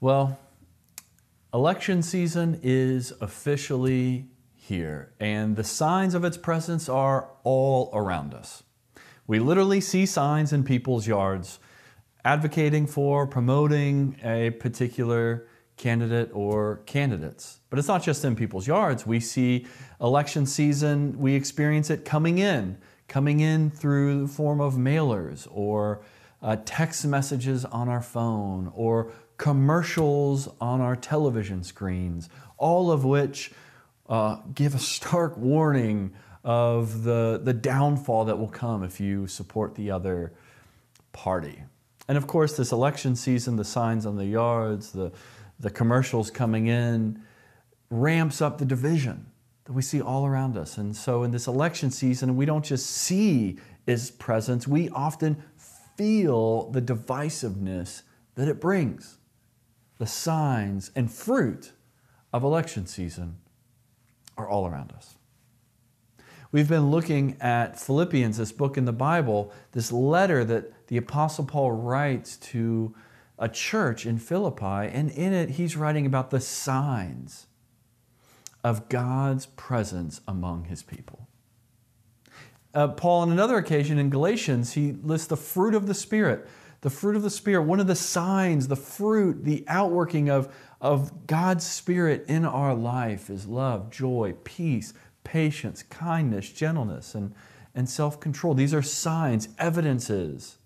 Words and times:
Well, 0.00 0.38
election 1.52 2.02
season 2.02 2.60
is 2.62 3.12
officially 3.20 4.26
here, 4.54 5.12
and 5.18 5.56
the 5.56 5.64
signs 5.64 6.14
of 6.14 6.22
its 6.22 6.36
presence 6.36 6.88
are 6.88 7.30
all 7.42 7.90
around 7.92 8.32
us. 8.32 8.62
We 9.26 9.40
literally 9.40 9.80
see 9.80 10.06
signs 10.06 10.52
in 10.52 10.62
people's 10.62 11.08
yards 11.08 11.58
advocating 12.24 12.86
for, 12.86 13.26
promoting 13.26 14.16
a 14.22 14.50
particular 14.50 15.48
candidate 15.76 16.30
or 16.32 16.76
candidates. 16.86 17.58
But 17.68 17.80
it's 17.80 17.88
not 17.88 18.04
just 18.04 18.24
in 18.24 18.36
people's 18.36 18.68
yards. 18.68 19.04
We 19.04 19.18
see 19.18 19.66
election 20.00 20.46
season, 20.46 21.18
we 21.18 21.34
experience 21.34 21.90
it 21.90 22.04
coming 22.04 22.38
in, 22.38 22.78
coming 23.08 23.40
in 23.40 23.68
through 23.70 24.22
the 24.22 24.28
form 24.28 24.60
of 24.60 24.74
mailers 24.74 25.48
or 25.50 26.02
uh, 26.40 26.56
text 26.64 27.04
messages 27.04 27.64
on 27.64 27.88
our 27.88 28.02
phone 28.02 28.70
or 28.76 29.10
commercials 29.38 30.48
on 30.60 30.80
our 30.80 30.96
television 30.96 31.62
screens, 31.64 32.28
all 32.58 32.90
of 32.90 33.04
which 33.04 33.52
uh, 34.08 34.40
give 34.54 34.74
a 34.74 34.78
stark 34.78 35.36
warning 35.36 36.12
of 36.44 37.04
the, 37.04 37.40
the 37.42 37.52
downfall 37.52 38.24
that 38.26 38.38
will 38.38 38.48
come 38.48 38.82
if 38.82 39.00
you 39.00 39.26
support 39.26 39.74
the 39.74 39.90
other 39.90 40.32
party. 41.12 41.62
And 42.08 42.16
of 42.16 42.26
course, 42.26 42.56
this 42.56 42.72
election 42.72 43.16
season, 43.16 43.56
the 43.56 43.64
signs 43.64 44.06
on 44.06 44.16
the 44.16 44.26
yards, 44.26 44.92
the, 44.92 45.12
the 45.60 45.70
commercials 45.70 46.30
coming 46.30 46.66
in, 46.66 47.22
ramps 47.90 48.40
up 48.40 48.58
the 48.58 48.64
division 48.64 49.26
that 49.64 49.72
we 49.72 49.82
see 49.82 50.00
all 50.00 50.26
around 50.26 50.56
us. 50.56 50.78
And 50.78 50.96
so, 50.96 51.22
in 51.22 51.30
this 51.30 51.46
election 51.46 51.90
season, 51.90 52.36
we 52.36 52.46
don't 52.46 52.64
just 52.64 52.86
see 52.86 53.58
its 53.86 54.10
presence, 54.10 54.66
we 54.66 54.88
often 54.90 55.42
feel 55.96 56.70
the 56.70 56.80
divisiveness 56.80 58.02
that 58.34 58.48
it 58.48 58.60
brings. 58.60 59.17
The 59.98 60.06
signs 60.06 60.90
and 60.94 61.10
fruit 61.10 61.72
of 62.32 62.44
election 62.44 62.86
season 62.86 63.38
are 64.36 64.48
all 64.48 64.66
around 64.66 64.92
us. 64.92 65.16
We've 66.50 66.68
been 66.68 66.90
looking 66.90 67.36
at 67.40 67.78
Philippians, 67.78 68.38
this 68.38 68.52
book 68.52 68.78
in 68.78 68.86
the 68.86 68.92
Bible, 68.92 69.52
this 69.72 69.92
letter 69.92 70.44
that 70.44 70.86
the 70.86 70.96
Apostle 70.96 71.44
Paul 71.44 71.72
writes 71.72 72.36
to 72.36 72.94
a 73.38 73.48
church 73.48 74.06
in 74.06 74.18
Philippi, 74.18 74.64
and 74.64 75.10
in 75.10 75.32
it 75.32 75.50
he's 75.50 75.76
writing 75.76 76.06
about 76.06 76.30
the 76.30 76.40
signs 76.40 77.46
of 78.64 78.88
God's 78.88 79.46
presence 79.46 80.20
among 80.26 80.64
his 80.64 80.82
people. 80.82 81.28
Uh, 82.74 82.88
Paul, 82.88 83.20
on 83.22 83.32
another 83.32 83.56
occasion 83.56 83.98
in 83.98 84.10
Galatians, 84.10 84.72
he 84.72 84.92
lists 84.92 85.26
the 85.26 85.36
fruit 85.36 85.74
of 85.74 85.86
the 85.86 85.94
Spirit. 85.94 86.48
The 86.80 86.90
fruit 86.90 87.16
of 87.16 87.22
the 87.22 87.30
Spirit, 87.30 87.62
one 87.62 87.80
of 87.80 87.86
the 87.86 87.96
signs, 87.96 88.68
the 88.68 88.76
fruit, 88.76 89.44
the 89.44 89.64
outworking 89.66 90.30
of, 90.30 90.54
of 90.80 91.26
God's 91.26 91.66
Spirit 91.66 92.24
in 92.28 92.44
our 92.44 92.74
life 92.74 93.30
is 93.30 93.46
love, 93.46 93.90
joy, 93.90 94.34
peace, 94.44 94.94
patience, 95.24 95.82
kindness, 95.82 96.50
gentleness, 96.50 97.14
and, 97.14 97.34
and 97.74 97.88
self 97.88 98.20
control. 98.20 98.54
These 98.54 98.74
are 98.74 98.82
signs, 98.82 99.48
evidences 99.58 100.58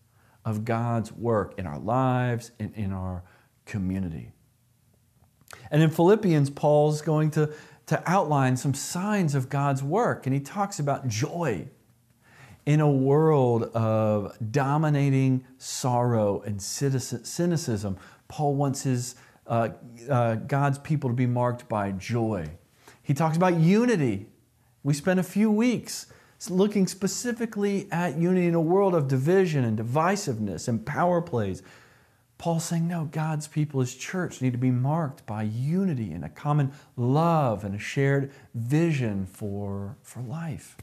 of 0.45 0.65
God's 0.65 1.13
work 1.13 1.55
in 1.59 1.67
our 1.67 1.79
lives 1.79 2.51
and 2.59 2.75
in 2.75 2.93
our 2.93 3.23
community. 3.65 4.33
And 5.71 5.83
in 5.83 5.91
Philippians, 5.91 6.51
Paul's 6.51 7.01
going 7.01 7.31
to, 7.33 7.51
to 7.87 8.03
outline 8.11 8.57
some 8.57 8.75
signs 8.75 9.35
of 9.35 9.49
God's 9.49 9.83
work, 9.83 10.27
and 10.27 10.35
he 10.35 10.41
talks 10.41 10.79
about 10.79 11.09
joy. 11.09 11.69
In 12.65 12.81
a 12.81 12.91
world 12.91 13.65
of 13.75 14.37
dominating 14.53 15.45
sorrow 15.59 16.43
and 16.43 16.63
cynicism, 16.63 17.97
Paul 18.29 18.55
wants 18.55 18.83
his, 18.83 19.17
uh, 19.47 19.71
uh, 20.09 20.37
God's 20.37 20.79
people 20.79 21.11
to 21.11 21.17
be 21.17 21.27
marked 21.27 21.69
by 21.69 21.91
joy. 21.93 22.49
He 23.03 23.15
talks 23.15 23.37
about 23.37 23.55
unity 23.55 24.29
we 24.83 24.95
spent 24.95 25.21
a 25.21 25.25
few 25.25 25.51
weeks 25.51 26.07
looking 26.51 26.89
specifically 26.89 27.87
at 27.93 28.19
unity 28.19 28.49
in 28.49 28.55
a 28.55 28.61
world 28.61 28.95
of 28.95 29.07
division 29.07 29.65
and 29.65 29.79
divisiveness 29.79 30.67
and 30.67 30.85
power 30.85 31.23
plays. 31.23 31.63
Paul's 32.37 32.65
saying, 32.65 32.89
no, 32.89 33.05
God's 33.05 33.47
people, 33.47 33.79
his 33.79 33.95
church, 33.95 34.43
need 34.43 34.51
to 34.51 34.59
be 34.59 34.73
marked 34.73 35.25
by 35.25 35.45
unity 35.45 36.11
and 36.11 36.25
a 36.25 36.29
common 36.29 36.73
love 36.97 37.65
and 37.65 37.77
a 37.77 37.79
shared 37.79 38.33
vision 38.55 39.25
for, 39.27 39.97
for 40.03 40.21
life. 40.21 40.77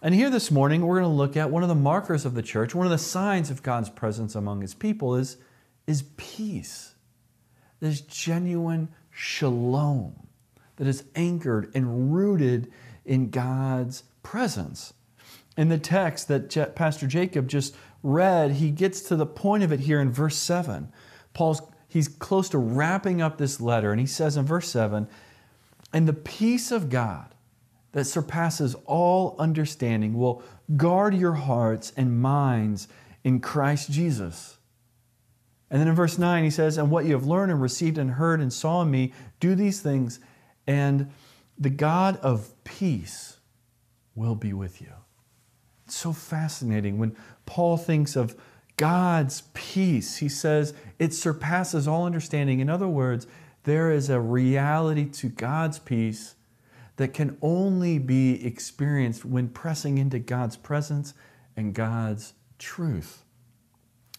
And 0.00 0.14
here 0.14 0.30
this 0.30 0.52
morning, 0.52 0.82
we're 0.82 1.00
going 1.00 1.10
to 1.10 1.16
look 1.16 1.36
at 1.36 1.50
one 1.50 1.64
of 1.64 1.68
the 1.68 1.74
markers 1.74 2.24
of 2.24 2.34
the 2.34 2.42
church, 2.42 2.72
one 2.72 2.86
of 2.86 2.92
the 2.92 2.98
signs 2.98 3.50
of 3.50 3.64
God's 3.64 3.90
presence 3.90 4.36
among 4.36 4.60
his 4.60 4.72
people 4.74 5.16
is, 5.16 5.38
is 5.88 6.04
peace. 6.16 6.94
This 7.80 8.00
genuine 8.00 8.90
shalom 9.10 10.28
that 10.76 10.86
is 10.86 11.02
anchored 11.16 11.72
and 11.74 12.14
rooted 12.14 12.70
in 13.04 13.30
God's 13.30 14.04
presence. 14.22 14.94
In 15.56 15.68
the 15.68 15.78
text 15.78 16.28
that 16.28 16.76
Pastor 16.76 17.08
Jacob 17.08 17.48
just 17.48 17.74
read, 18.04 18.52
he 18.52 18.70
gets 18.70 19.00
to 19.02 19.16
the 19.16 19.26
point 19.26 19.64
of 19.64 19.72
it 19.72 19.80
here 19.80 20.00
in 20.00 20.12
verse 20.12 20.36
7. 20.36 20.92
Paul's 21.34 21.60
he's 21.88 22.06
close 22.06 22.48
to 22.50 22.58
wrapping 22.58 23.20
up 23.20 23.38
this 23.38 23.60
letter 23.60 23.90
and 23.90 23.98
he 23.98 24.06
says 24.06 24.36
in 24.36 24.46
verse 24.46 24.68
7, 24.68 25.08
"And 25.92 26.06
the 26.06 26.12
peace 26.12 26.70
of 26.70 26.90
God 26.90 27.34
that 27.92 28.04
surpasses 28.04 28.74
all 28.86 29.34
understanding 29.38 30.14
will 30.14 30.42
guard 30.76 31.14
your 31.14 31.34
hearts 31.34 31.92
and 31.96 32.20
minds 32.20 32.88
in 33.24 33.40
Christ 33.40 33.90
Jesus." 33.90 34.58
And 35.70 35.80
then 35.80 35.88
in 35.88 35.94
verse 35.94 36.18
9 36.18 36.44
he 36.44 36.50
says, 36.50 36.78
"And 36.78 36.90
what 36.90 37.04
you 37.04 37.12
have 37.14 37.26
learned 37.26 37.52
and 37.52 37.60
received 37.60 37.98
and 37.98 38.12
heard 38.12 38.40
and 38.40 38.52
saw 38.52 38.82
in 38.82 38.90
me, 38.90 39.12
do 39.40 39.54
these 39.54 39.80
things, 39.80 40.20
and 40.66 41.10
the 41.58 41.70
God 41.70 42.16
of 42.18 42.52
peace 42.64 43.38
will 44.14 44.34
be 44.34 44.52
with 44.52 44.80
you. 44.80 44.92
It's 45.86 45.96
so 45.96 46.12
fascinating 46.12 46.98
when 46.98 47.16
Paul 47.46 47.76
thinks 47.76 48.16
of 48.16 48.36
God's 48.76 49.42
peace. 49.54 50.16
He 50.16 50.28
says 50.28 50.74
it 50.98 51.12
surpasses 51.14 51.88
all 51.88 52.04
understanding. 52.04 52.60
In 52.60 52.70
other 52.70 52.88
words, 52.88 53.26
there 53.64 53.90
is 53.90 54.08
a 54.08 54.20
reality 54.20 55.06
to 55.06 55.28
God's 55.28 55.78
peace 55.78 56.34
that 56.98 57.14
can 57.14 57.38
only 57.40 57.98
be 57.98 58.44
experienced 58.44 59.24
when 59.24 59.48
pressing 59.48 59.98
into 59.98 60.18
God's 60.18 60.56
presence 60.56 61.14
and 61.56 61.72
God's 61.72 62.34
truth. 62.58 63.24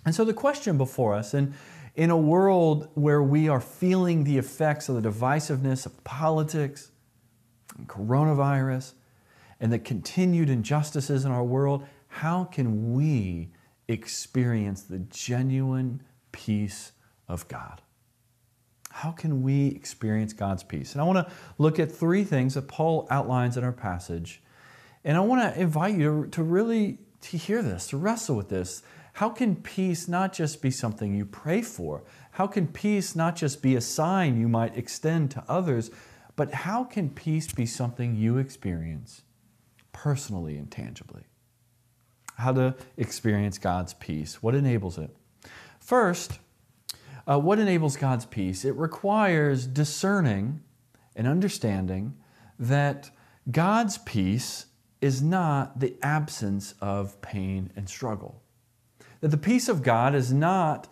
And 0.05 0.15
so 0.15 0.23
the 0.23 0.33
question 0.33 0.77
before 0.77 1.13
us, 1.13 1.33
and 1.33 1.53
in 1.95 2.09
a 2.09 2.17
world 2.17 2.89
where 2.93 3.21
we 3.21 3.49
are 3.49 3.59
feeling 3.59 4.23
the 4.23 4.37
effects 4.37 4.87
of 4.87 4.95
the 4.95 5.09
divisiveness 5.09 5.85
of 5.85 6.03
politics 6.05 6.91
and 7.77 7.87
coronavirus 7.87 8.93
and 9.59 9.73
the 9.73 9.79
continued 9.79 10.49
injustices 10.49 11.25
in 11.25 11.31
our 11.31 11.43
world, 11.43 11.85
how 12.07 12.45
can 12.45 12.93
we 12.93 13.49
experience 13.89 14.83
the 14.83 14.99
genuine 14.99 16.01
peace 16.31 16.93
of 17.27 17.45
God? 17.49 17.81
How 18.89 19.11
can 19.11 19.43
we 19.43 19.67
experience 19.67 20.33
God's 20.33 20.63
peace? 20.63 20.93
And 20.93 21.01
I 21.01 21.05
want 21.05 21.27
to 21.27 21.33
look 21.57 21.79
at 21.79 21.91
three 21.91 22.23
things 22.23 22.55
that 22.55 22.67
Paul 22.67 23.07
outlines 23.09 23.55
in 23.55 23.63
our 23.63 23.71
passage. 23.71 24.41
And 25.03 25.15
I 25.15 25.21
want 25.21 25.41
to 25.41 25.59
invite 25.59 25.95
you 25.95 26.23
to, 26.25 26.29
to 26.31 26.43
really 26.43 26.97
to 27.21 27.37
hear 27.37 27.61
this, 27.61 27.87
to 27.87 27.97
wrestle 27.97 28.35
with 28.35 28.49
this. 28.49 28.81
How 29.13 29.29
can 29.29 29.55
peace 29.55 30.07
not 30.07 30.33
just 30.33 30.61
be 30.61 30.71
something 30.71 31.13
you 31.13 31.25
pray 31.25 31.61
for? 31.61 32.03
How 32.31 32.47
can 32.47 32.67
peace 32.67 33.15
not 33.15 33.35
just 33.35 33.61
be 33.61 33.75
a 33.75 33.81
sign 33.81 34.39
you 34.39 34.47
might 34.47 34.77
extend 34.77 35.31
to 35.31 35.43
others, 35.47 35.91
but 36.35 36.53
how 36.53 36.83
can 36.83 37.09
peace 37.09 37.51
be 37.51 37.65
something 37.65 38.15
you 38.15 38.37
experience 38.37 39.23
personally 39.91 40.57
and 40.57 40.71
tangibly? 40.71 41.23
How 42.37 42.53
to 42.53 42.75
experience 42.95 43.57
God's 43.57 43.93
peace? 43.93 44.41
What 44.41 44.55
enables 44.55 44.97
it? 44.97 45.13
First, 45.79 46.39
uh, 47.29 47.37
what 47.37 47.59
enables 47.59 47.95
God's 47.95 48.25
peace? 48.25 48.65
It 48.65 48.75
requires 48.75 49.67
discerning 49.67 50.61
and 51.15 51.27
understanding 51.27 52.15
that 52.57 53.11
God's 53.51 53.99
peace 53.99 54.65
is 54.99 55.21
not 55.21 55.79
the 55.79 55.95
absence 56.01 56.73
of 56.81 57.21
pain 57.21 57.71
and 57.75 57.87
struggle. 57.87 58.41
That 59.21 59.29
the 59.29 59.37
peace 59.37 59.69
of 59.69 59.83
God 59.83 60.15
is 60.15 60.33
not 60.33 60.87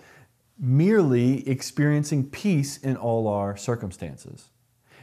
merely 0.59 1.47
experiencing 1.47 2.29
peace 2.29 2.77
in 2.77 2.95
all 2.95 3.27
our 3.27 3.57
circumstances. 3.57 4.49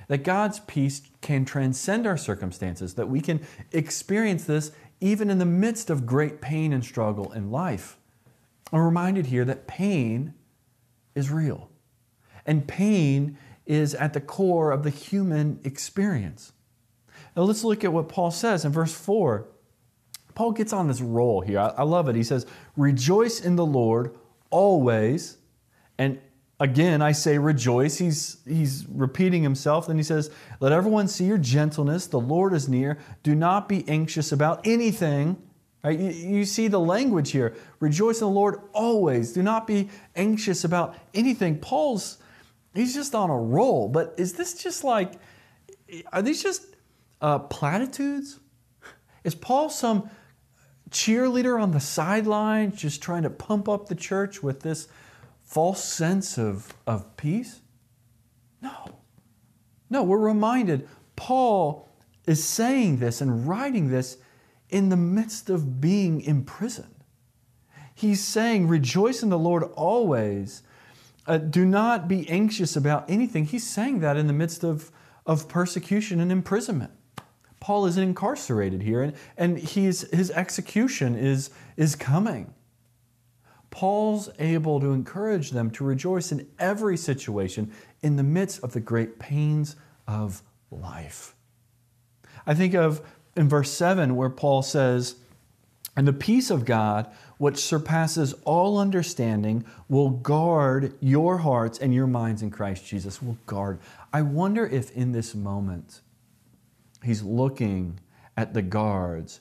That 0.09 0.25
God's 0.25 0.61
peace 0.61 1.03
can 1.20 1.44
transcend 1.44 2.06
our 2.06 2.17
circumstances, 2.17 2.94
that 2.94 3.09
we 3.09 3.20
can 3.20 3.41
experience 3.73 4.44
this 4.44 4.73
even 5.00 5.31
in 5.31 5.38
the 5.38 5.44
midst 5.44 5.91
of 5.91 6.06
great 6.06 6.41
pain 6.41 6.73
and 6.73 6.85
struggle 6.85 7.32
in 7.32 7.50
life. 7.50 7.99
I'm 8.73 8.81
reminded 8.81 9.26
here 9.26 9.44
that 9.44 9.67
pain 9.67 10.35
is 11.14 11.31
real, 11.31 11.70
and 12.46 12.66
pain 12.66 13.38
is 13.66 13.94
at 13.94 14.12
the 14.12 14.20
core 14.20 14.70
of 14.70 14.82
the 14.82 14.90
human 14.90 15.61
experience. 15.64 16.52
Now 17.37 17.43
let's 17.43 17.64
look 17.64 17.84
at 17.84 17.93
what 17.93 18.08
Paul 18.08 18.31
says 18.31 18.64
in 18.64 18.72
verse 18.72 18.94
4. 18.94 19.49
Paul 20.34 20.52
gets 20.52 20.72
on 20.72 20.88
this 20.88 21.00
roll 21.00 21.40
here. 21.40 21.61
I, 21.61 21.69
I 21.69 21.82
love 21.82 22.08
it. 22.08 22.16
He 22.16 22.22
says, 22.25 22.46
Rejoice 22.76 23.40
in 23.40 23.56
the 23.56 23.66
Lord 23.66 24.14
always. 24.50 25.38
And 25.96 26.19
Again, 26.61 27.02
I 27.02 27.12
say 27.12 27.37
rejoice. 27.37 27.99
He's, 27.99 28.38
he's 28.46 28.87
repeating 28.88 29.43
himself. 29.43 29.88
Then 29.88 29.96
he 29.96 30.05
says, 30.05 30.31
Let 30.61 30.72
everyone 30.72 31.08
see 31.08 31.25
your 31.25 31.38
gentleness. 31.38 32.06
The 32.06 32.20
Lord 32.20 32.52
is 32.52 32.69
near. 32.69 32.99
Do 33.25 33.34
not 33.34 33.69
be 33.69 33.87
anxious 33.88 34.31
about 34.31 34.64
anything. 34.64 35.37
Right? 35.85 35.99
You, 35.99 36.11
you 36.11 36.45
see 36.45 36.69
the 36.69 36.81
language 36.81 37.31
here. 37.31 37.55
Rejoice 37.79 38.21
in 38.21 38.27
the 38.27 38.33
Lord 38.33 38.61
always. 38.73 39.33
Do 39.33 39.43
not 39.43 39.67
be 39.67 39.91
anxious 40.17 40.65
about 40.65 40.97
anything. 41.13 41.59
Paul's, 41.59 42.19
he's 42.75 42.95
just 42.95 43.15
on 43.15 43.31
a 43.31 43.39
roll. 43.39 43.89
But 43.89 44.15
is 44.17 44.33
this 44.33 44.55
just 44.55 44.83
like, 44.83 45.13
are 46.13 46.23
these 46.23 46.43
just 46.43 46.65
uh, 47.21 47.41
platitudes? 47.41 48.41
Is 49.23 49.35
Paul 49.35 49.69
some 49.69 50.11
cheerleader 50.91 51.61
on 51.63 51.73
the 51.73 51.81
sidelines 51.81 52.81
just 52.81 53.03
trying 53.03 53.23
to 53.25 53.31
pump 53.31 53.69
up 53.69 53.89
the 53.89 53.95
church 53.95 54.43
with 54.43 54.61
this? 54.61 54.89
false 55.45 55.85
sense 55.85 56.39
of, 56.39 56.75
of 56.87 57.17
peace? 57.17 57.61
No. 58.61 58.99
No, 59.89 60.03
we're 60.03 60.19
reminded 60.19 60.89
Paul 61.15 61.89
is 62.27 62.43
saying 62.43 62.99
this 62.99 63.21
and 63.21 63.47
writing 63.47 63.91
this 63.91 64.17
in 64.75 64.88
the 64.88 64.97
midst 64.97 65.49
of 65.50 65.81
being 65.81 66.21
imprisoned. 66.21 66.97
He's 67.94 68.25
saying, 68.25 68.67
Rejoice 68.67 69.23
in 69.23 69.29
the 69.29 69.38
Lord 69.38 69.62
always. 69.62 70.65
Uh, 71.29 71.38
do 71.38 71.65
not 71.65 72.09
be 72.09 72.29
anxious 72.29 72.75
about 72.75 73.09
anything. 73.09 73.44
He's 73.44 73.65
saying 73.65 74.00
that 74.00 74.17
in 74.17 74.26
the 74.26 74.32
midst 74.32 74.65
of, 74.65 74.91
of 75.25 75.49
persecution 75.49 76.19
and 76.19 76.32
imprisonment. 76.32 76.91
Paul 77.61 77.87
is 77.87 77.97
incarcerated 77.97 78.82
here, 78.82 79.00
and, 79.00 79.15
and 79.37 79.59
he's, 79.59 80.11
his 80.11 80.32
execution 80.32 81.15
is, 81.15 81.50
is 81.76 81.94
coming. 81.94 82.53
Paul's 83.71 84.29
able 84.41 84.81
to 84.81 84.91
encourage 84.91 85.53
them 85.53 85.71
to 85.71 85.85
rejoice 85.85 86.32
in 86.32 86.49
every 86.59 86.97
situation 86.97 87.71
in 88.03 88.17
the 88.17 88.25
midst 88.25 88.62
of 88.65 88.73
the 88.73 88.81
great 88.81 89.21
pains 89.21 89.76
of 90.09 90.43
life. 90.73 91.37
I 92.44 92.55
think 92.55 92.75
of 92.75 93.00
in 93.37 93.49
verse 93.49 93.71
7 93.71 94.17
where 94.17 94.31
Paul 94.31 94.63
says, 94.63 95.17
And 95.97 96.07
the 96.07 96.13
peace 96.13 96.51
of 96.51 96.65
God, 96.65 97.11
which 97.39 97.59
surpasses 97.59 98.35
all 98.45 98.79
understanding, 98.79 99.65
will 99.89 100.11
guard 100.11 100.95
your 101.01 101.39
hearts 101.39 101.79
and 101.79 101.95
your 101.95 102.07
minds 102.07 102.43
in 102.43 102.51
Christ 102.51 102.87
Jesus. 102.87 103.21
Will 103.21 103.39
guard. 103.47 103.79
I 104.13 104.23
wonder 104.23 104.67
if 104.67 104.91
in 104.93 105.13
this 105.13 105.35
moment 105.35 106.01
he's 107.03 107.23
looking 107.23 108.01
at 108.37 108.55
the 108.55 108.63
guards 108.63 109.41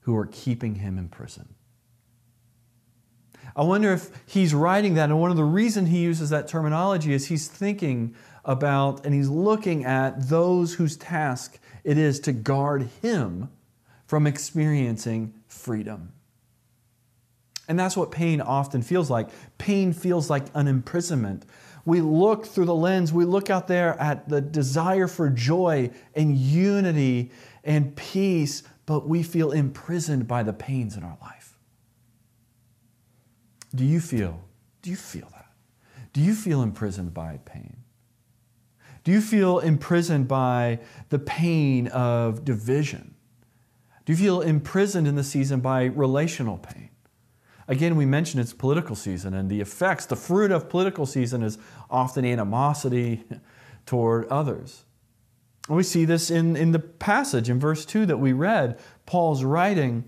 who 0.00 0.16
are 0.16 0.26
keeping 0.26 0.76
him 0.76 0.98
in 0.98 1.08
prison. 1.08 1.54
I 3.56 3.62
wonder 3.62 3.92
if 3.92 4.10
he's 4.26 4.54
writing 4.54 4.94
that, 4.94 5.10
and 5.10 5.20
one 5.20 5.30
of 5.30 5.36
the 5.36 5.44
reasons 5.44 5.88
he 5.88 5.98
uses 5.98 6.30
that 6.30 6.48
terminology 6.48 7.12
is 7.12 7.26
he's 7.26 7.46
thinking 7.46 8.14
about 8.44 9.04
and 9.06 9.14
he's 9.14 9.28
looking 9.28 9.84
at 9.84 10.28
those 10.28 10.74
whose 10.74 10.96
task 10.96 11.58
it 11.84 11.98
is 11.98 12.20
to 12.20 12.32
guard 12.32 12.88
him 13.02 13.50
from 14.06 14.26
experiencing 14.26 15.34
freedom. 15.46 16.12
And 17.68 17.78
that's 17.78 17.96
what 17.96 18.10
pain 18.10 18.40
often 18.40 18.82
feels 18.82 19.10
like. 19.10 19.28
Pain 19.58 19.92
feels 19.92 20.28
like 20.28 20.44
an 20.54 20.68
imprisonment. 20.68 21.46
We 21.86 22.00
look 22.00 22.46
through 22.46 22.64
the 22.66 22.74
lens, 22.74 23.12
we 23.12 23.24
look 23.24 23.50
out 23.50 23.68
there 23.68 23.98
at 24.00 24.28
the 24.28 24.40
desire 24.40 25.06
for 25.06 25.28
joy 25.28 25.90
and 26.14 26.36
unity 26.36 27.30
and 27.62 27.94
peace, 27.94 28.62
but 28.86 29.06
we 29.08 29.22
feel 29.22 29.52
imprisoned 29.52 30.26
by 30.26 30.42
the 30.42 30.52
pains 30.52 30.96
in 30.96 31.04
our 31.04 31.18
life. 31.20 31.58
Do 33.74 33.84
you 33.84 34.00
feel? 34.00 34.44
Do 34.82 34.90
you 34.90 34.96
feel 34.96 35.28
that? 35.32 35.50
Do 36.12 36.20
you 36.20 36.34
feel 36.34 36.62
imprisoned 36.62 37.12
by 37.12 37.40
pain? 37.44 37.83
Do 39.04 39.12
you 39.12 39.20
feel 39.20 39.58
imprisoned 39.58 40.26
by 40.26 40.80
the 41.10 41.18
pain 41.18 41.88
of 41.88 42.44
division? 42.44 43.14
Do 44.04 44.12
you 44.12 44.16
feel 44.16 44.40
imprisoned 44.40 45.06
in 45.06 45.14
the 45.14 45.24
season 45.24 45.60
by 45.60 45.84
relational 45.84 46.58
pain? 46.58 46.90
Again, 47.68 47.96
we 47.96 48.04
mentioned 48.04 48.42
it's 48.42 48.52
political 48.52 48.96
season, 48.96 49.32
and 49.32 49.48
the 49.48 49.60
effects, 49.60 50.06
the 50.06 50.16
fruit 50.16 50.50
of 50.50 50.68
political 50.68 51.06
season 51.06 51.42
is 51.42 51.58
often 51.90 52.24
animosity 52.24 53.24
toward 53.86 54.26
others. 54.28 54.84
We 55.68 55.82
see 55.82 56.04
this 56.04 56.30
in, 56.30 56.56
in 56.56 56.72
the 56.72 56.78
passage 56.78 57.48
in 57.48 57.58
verse 57.58 57.86
2 57.86 58.04
that 58.06 58.18
we 58.18 58.32
read. 58.32 58.78
Paul's 59.06 59.44
writing 59.44 60.04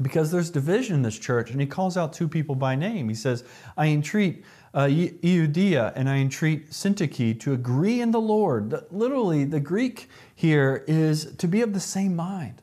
because 0.00 0.30
there's 0.30 0.50
division 0.50 0.96
in 0.96 1.02
this 1.02 1.18
church, 1.18 1.50
and 1.50 1.60
he 1.60 1.66
calls 1.66 1.98
out 1.98 2.14
two 2.14 2.28
people 2.28 2.54
by 2.54 2.74
name. 2.74 3.08
He 3.08 3.14
says, 3.14 3.44
I 3.76 3.88
entreat 3.88 4.42
uh, 4.72 4.84
Euodia 4.84 5.92
and 5.96 6.08
I 6.08 6.18
entreat 6.18 6.70
Syntyche 6.70 7.38
to 7.40 7.52
agree 7.52 8.00
in 8.00 8.12
the 8.12 8.20
Lord. 8.20 8.84
Literally, 8.90 9.44
the 9.44 9.60
Greek 9.60 10.08
here 10.34 10.84
is 10.86 11.34
to 11.36 11.48
be 11.48 11.60
of 11.60 11.74
the 11.74 11.80
same 11.80 12.14
mind, 12.14 12.62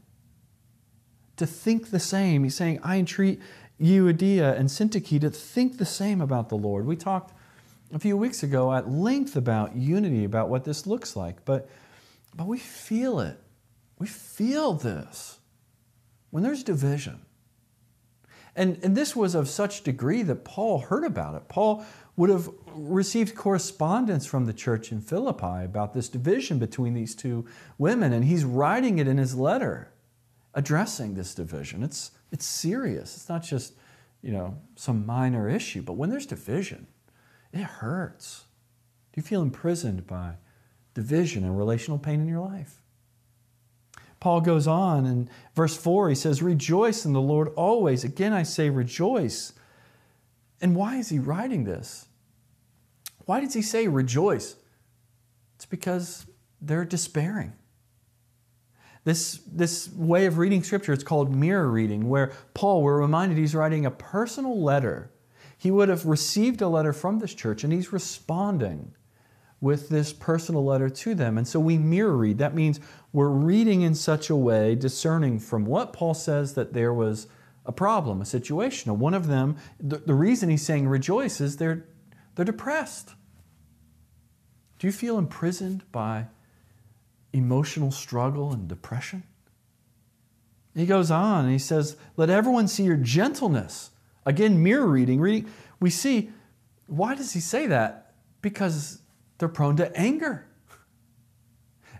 to 1.35 1.45
think 1.45 1.91
the 1.91 1.99
same. 1.99 2.43
He's 2.43 2.55
saying, 2.55 2.79
I 2.83 2.97
entreat 2.97 3.41
Euodia 3.81 4.57
and 4.57 4.69
Syntyche 4.69 5.19
to 5.21 5.29
think 5.29 5.77
the 5.77 5.85
same 5.85 6.21
about 6.21 6.49
the 6.49 6.57
Lord. 6.57 6.85
We 6.85 6.95
talked 6.95 7.33
a 7.93 7.99
few 7.99 8.17
weeks 8.17 8.41
ago 8.41 8.73
at 8.73 8.89
length 8.89 9.35
about 9.35 9.75
unity, 9.75 10.23
about 10.23 10.49
what 10.49 10.63
this 10.63 10.87
looks 10.87 11.15
like, 11.15 11.43
but, 11.45 11.69
but 12.35 12.47
we 12.47 12.57
feel 12.57 13.19
it. 13.19 13.39
We 13.99 14.07
feel 14.07 14.73
this 14.73 15.39
when 16.29 16.43
there's 16.43 16.63
division. 16.63 17.21
And, 18.57 18.79
and 18.83 18.97
this 18.97 19.15
was 19.15 19.35
of 19.35 19.47
such 19.47 19.83
degree 19.83 20.23
that 20.23 20.43
Paul 20.43 20.79
heard 20.79 21.03
about 21.03 21.35
it. 21.35 21.47
Paul 21.47 21.85
would 22.15 22.31
have 22.31 22.49
received 22.73 23.35
correspondence 23.35 24.25
from 24.25 24.45
the 24.45 24.53
church 24.53 24.91
in 24.91 24.99
Philippi 24.99 25.63
about 25.63 25.93
this 25.93 26.09
division 26.09 26.57
between 26.57 26.95
these 26.95 27.13
two 27.13 27.45
women, 27.77 28.11
and 28.11 28.25
he's 28.25 28.43
writing 28.43 28.97
it 28.97 29.07
in 29.07 29.19
his 29.19 29.35
letter 29.35 29.91
addressing 30.55 31.13
this 31.13 31.35
division. 31.35 31.83
It's, 31.83 32.11
it's 32.31 32.45
serious. 32.45 33.15
It's 33.15 33.29
not 33.29 33.43
just, 33.43 33.75
you 34.23 34.31
know, 34.31 34.57
some 34.75 35.05
minor 35.05 35.47
issue, 35.47 35.83
but 35.83 35.93
when 35.93 36.09
there's 36.09 36.25
division, 36.25 36.87
it 37.53 37.61
hurts. 37.61 38.45
Do 39.13 39.21
you 39.21 39.23
feel 39.23 39.43
imprisoned 39.43 40.07
by 40.07 40.33
division 40.95 41.43
and 41.43 41.55
relational 41.55 41.99
pain 41.99 42.19
in 42.19 42.27
your 42.27 42.41
life? 42.41 42.81
Paul 44.19 44.41
goes 44.41 44.67
on 44.67 45.05
in 45.05 45.29
verse 45.55 45.77
4, 45.77 46.09
he 46.09 46.15
says, 46.15 46.41
Rejoice 46.41 47.05
in 47.05 47.13
the 47.13 47.21
Lord 47.21 47.49
always. 47.55 48.03
Again, 48.03 48.33
I 48.33 48.43
say 48.43 48.69
rejoice. 48.69 49.53
And 50.59 50.75
why 50.75 50.97
is 50.97 51.09
he 51.09 51.19
writing 51.19 51.65
this? 51.65 52.07
Why 53.25 53.41
does 53.41 53.53
he 53.53 53.61
say 53.61 53.87
rejoice? 53.87 54.55
It's 55.55 55.65
because 55.65 56.25
they're 56.61 56.85
despairing. 56.85 57.53
This, 59.03 59.39
this 59.47 59.89
way 59.93 60.25
of 60.25 60.37
reading 60.37 60.63
Scripture, 60.63 60.93
it's 60.93 61.03
called 61.03 61.33
mirror 61.33 61.69
reading, 61.69 62.09
where 62.09 62.33
Paul, 62.53 62.81
we're 62.81 62.99
reminded 62.99 63.37
he's 63.37 63.55
writing 63.55 63.85
a 63.85 63.91
personal 63.91 64.61
letter. 64.61 65.11
He 65.57 65.71
would 65.71 65.89
have 65.89 66.05
received 66.05 66.61
a 66.61 66.67
letter 66.67 66.93
from 66.93 67.19
this 67.19 67.33
church 67.33 67.63
and 67.63 67.71
he's 67.71 67.93
responding 67.93 68.93
with 69.59 69.89
this 69.89 70.13
personal 70.13 70.63
letter 70.63 70.89
to 70.89 71.15
them. 71.15 71.37
And 71.37 71.47
so 71.47 71.59
we 71.59 71.77
mirror 71.77 72.15
read. 72.15 72.37
That 72.37 72.53
means 72.53 72.79
we're 73.11 73.29
reading 73.29 73.81
in 73.81 73.95
such 73.95 74.29
a 74.29 74.35
way, 74.35 74.75
discerning 74.75 75.39
from 75.39 75.65
what 75.65 75.93
Paul 75.93 76.13
says 76.13 76.53
that 76.53 76.73
there 76.73 76.93
was 76.93 77.27
a 77.65 77.71
problem, 77.71 78.21
a 78.21 78.25
situation. 78.25 78.97
One 78.99 79.13
of 79.13 79.27
them, 79.27 79.57
the, 79.79 79.97
the 79.97 80.13
reason 80.13 80.49
he's 80.49 80.65
saying 80.65 80.87
rejoice 80.87 81.41
is 81.41 81.57
they're, 81.57 81.85
they're 82.35 82.45
depressed. 82.45 83.13
Do 84.79 84.87
you 84.87 84.93
feel 84.93 85.17
imprisoned 85.17 85.83
by 85.91 86.27
emotional 87.33 87.91
struggle 87.91 88.51
and 88.51 88.67
depression? 88.67 89.23
He 90.75 90.85
goes 90.85 91.09
on 91.09 91.45
and 91.45 91.51
he 91.51 91.57
says, 91.57 91.97
Let 92.15 92.29
everyone 92.29 92.67
see 92.67 92.83
your 92.83 92.97
gentleness. 92.97 93.89
Again, 94.27 94.61
mirror 94.61 94.85
reading, 94.85 95.19
reading. 95.19 95.49
We 95.79 95.89
see, 95.89 96.29
why 96.85 97.15
does 97.15 97.33
he 97.33 97.39
say 97.39 97.65
that? 97.67 98.13
Because 98.41 98.99
they're 99.37 99.49
prone 99.49 99.77
to 99.77 99.95
anger 99.95 100.45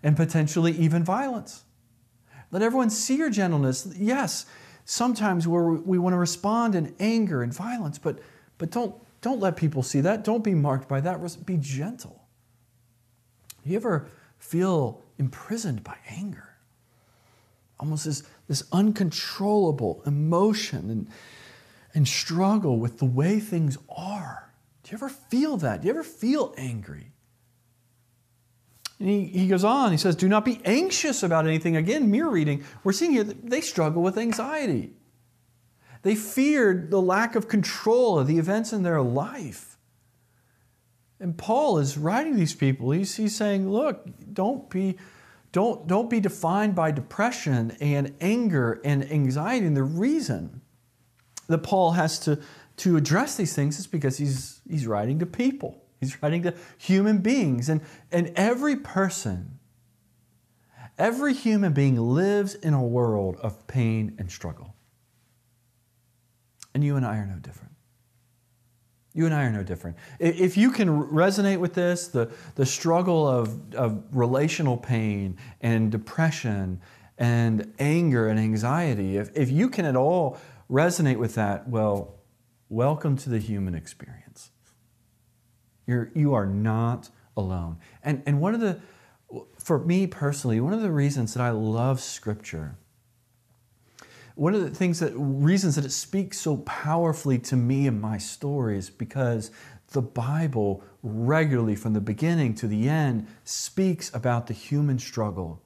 and 0.04 0.16
potentially 0.16 0.72
even 0.74 1.04
violence. 1.04 1.64
Let 2.52 2.62
everyone 2.62 2.90
see 2.90 3.18
your 3.18 3.30
gentleness. 3.30 3.88
Yes, 3.98 4.46
sometimes 4.86 5.48
where 5.48 5.66
we 5.66 5.98
want 5.98 6.14
to 6.14 6.18
respond 6.18 6.76
in 6.76 6.96
anger 7.00 7.44
and 7.44 7.54
violence, 7.54 7.98
but, 8.00 8.20
but 8.58 8.72
don't, 8.72 8.96
don't 9.22 9.40
let 9.40 9.58
people 9.58 9.84
see 9.84 10.02
that. 10.02 10.24
Don't 10.24 10.44
be 10.44 10.56
marked 10.56 10.88
by 10.88 11.02
that. 11.02 11.46
Be 11.46 11.58
gentle. 11.58 12.24
Do 13.64 13.72
you 13.72 13.76
ever 13.76 14.08
feel 14.38 15.04
imprisoned 15.18 15.84
by 15.84 15.98
anger? 16.10 16.56
Almost 17.80 18.06
this, 18.06 18.24
this 18.48 18.64
uncontrollable 18.72 20.02
emotion 20.06 20.90
and, 20.90 21.08
and 21.94 22.08
struggle 22.08 22.80
with 22.80 23.00
the 23.00 23.06
way 23.06 23.40
things 23.40 23.78
are. 23.90 24.54
Do 24.84 24.92
you 24.92 24.98
ever 24.98 25.10
feel 25.10 25.58
that? 25.58 25.82
Do 25.82 25.88
you 25.88 25.94
ever 25.94 26.04
feel 26.04 26.54
angry? 26.58 27.12
And 29.00 29.08
he, 29.08 29.26
he 29.26 29.48
goes 29.48 29.64
on, 29.64 29.92
he 29.92 29.98
says, 29.98 30.16
Do 30.16 30.28
not 30.28 30.44
be 30.44 30.60
anxious 30.66 31.24
about 31.24 31.46
anything. 31.46 31.76
Again, 31.76 32.10
mirror 32.10 32.32
reading. 32.32 32.64
We're 32.84 32.94
seeing 32.94 33.12
here 33.12 33.24
that 33.24 33.50
they 33.50 33.62
struggle 33.62 34.02
with 34.02 34.18
anxiety. 34.18 34.94
They 36.02 36.16
feared 36.16 36.90
the 36.90 37.02
lack 37.02 37.36
of 37.36 37.48
control 37.48 38.18
of 38.18 38.28
the 38.28 38.38
events 38.38 38.74
in 38.74 38.84
their 38.84 39.02
life. 39.02 39.78
And 41.20 41.38
Paul 41.38 41.80
is 41.80 41.98
writing 41.98 42.36
these 42.36 42.54
people. 42.54 42.92
He's, 42.92 43.16
he's 43.16 43.36
saying, 43.36 43.70
look, 43.70 44.06
don't 44.34 44.70
be, 44.70 44.98
don't, 45.52 45.88
don't 45.88 46.10
be 46.10 46.20
defined 46.20 46.76
by 46.76 46.92
depression 46.92 47.76
and 47.82 48.14
anger 48.22 48.80
and 48.86 49.12
anxiety. 49.12 49.66
And 49.66 49.76
the 49.76 49.84
reason 49.84 50.62
that 51.48 51.60
Paul 51.60 51.92
has 51.92 52.20
to, 52.20 52.40
to 52.78 52.98
address 52.98 53.36
these 53.36 53.56
things 53.56 53.80
is 53.80 53.88
because 53.88 54.18
he's, 54.18 54.62
he's 54.70 54.86
writing 54.86 55.20
to 55.20 55.26
people. 55.26 55.84
He's 56.00 56.22
writing 56.22 56.44
to 56.44 56.54
human 56.78 57.20
beings. 57.20 57.70
And, 57.70 57.82
and 58.12 58.32
every 58.36 58.76
person, 58.76 59.60
every 60.98 61.34
human 61.34 61.74
being 61.74 61.98
lives 61.98 62.56
in 62.56 62.74
a 62.74 62.84
world 62.84 63.38
of 63.42 63.66
pain 63.68 64.16
and 64.18 64.32
struggle. 64.32 64.76
And 66.74 66.84
you 66.84 66.96
and 66.96 67.06
I 67.06 67.18
are 67.18 67.26
no 67.26 67.40
different. 67.40 67.74
You 69.14 69.26
and 69.26 69.34
I 69.34 69.46
are 69.46 69.52
no 69.52 69.64
different. 69.64 69.98
If 70.20 70.58
you 70.58 70.70
can 70.70 70.90
resonate 70.90 71.58
with 71.58 71.74
this, 71.74 72.08
the, 72.08 72.30
the 72.54 72.68
struggle 72.68 73.28
of, 73.28 73.74
of 73.74 74.04
relational 74.12 74.78
pain 74.78 75.38
and 75.60 75.92
depression 75.92 76.80
and 77.18 77.74
anger 77.80 78.28
and 78.28 78.40
anxiety, 78.40 79.18
if, 79.18 79.36
if 79.36 79.50
you 79.50 79.70
can 79.70 79.86
at 79.86 79.96
all 79.96 80.38
resonate 80.70 81.18
with 81.18 81.34
that, 81.34 81.68
well, 81.68 82.20
welcome 82.70 83.18
to 83.18 83.32
the 83.32 83.40
human 83.40 83.74
experience. 83.74 84.27
You're, 85.88 86.12
you 86.14 86.36
are 86.36 86.46
not 86.46 87.10
alone. 87.36 87.78
And, 88.04 88.22
and 88.28 88.40
one 88.40 88.54
of 88.54 88.60
the, 88.60 88.80
for 89.58 89.80
me 89.80 90.06
personally, 90.06 90.60
one 90.60 90.74
of 90.74 90.82
the 90.82 90.92
reasons 90.92 91.34
that 91.34 91.42
I 91.42 91.50
love 91.50 92.00
Scripture 92.00 92.78
one 94.38 94.54
of 94.54 94.62
the 94.62 94.70
things 94.70 95.00
that 95.00 95.12
reasons 95.16 95.76
that 95.76 95.86
it 95.86 95.92
speaks 95.92 96.40
so 96.40 96.58
powerfully 96.58 97.40
to 97.40 97.56
me 97.56 97.88
and 97.88 98.00
my 98.00 98.20
story 98.20 98.78
is 98.78 98.88
because 98.88 99.50
the 99.94 100.02
Bible 100.02 100.84
regularly 101.02 101.76
from 101.76 101.94
the 101.94 102.02
beginning 102.02 102.54
to 102.54 102.68
the 102.68 102.88
end 102.88 103.26
speaks 103.44 104.14
about 104.14 104.46
the 104.46 104.54
human 104.54 105.00
struggle. 105.00 105.60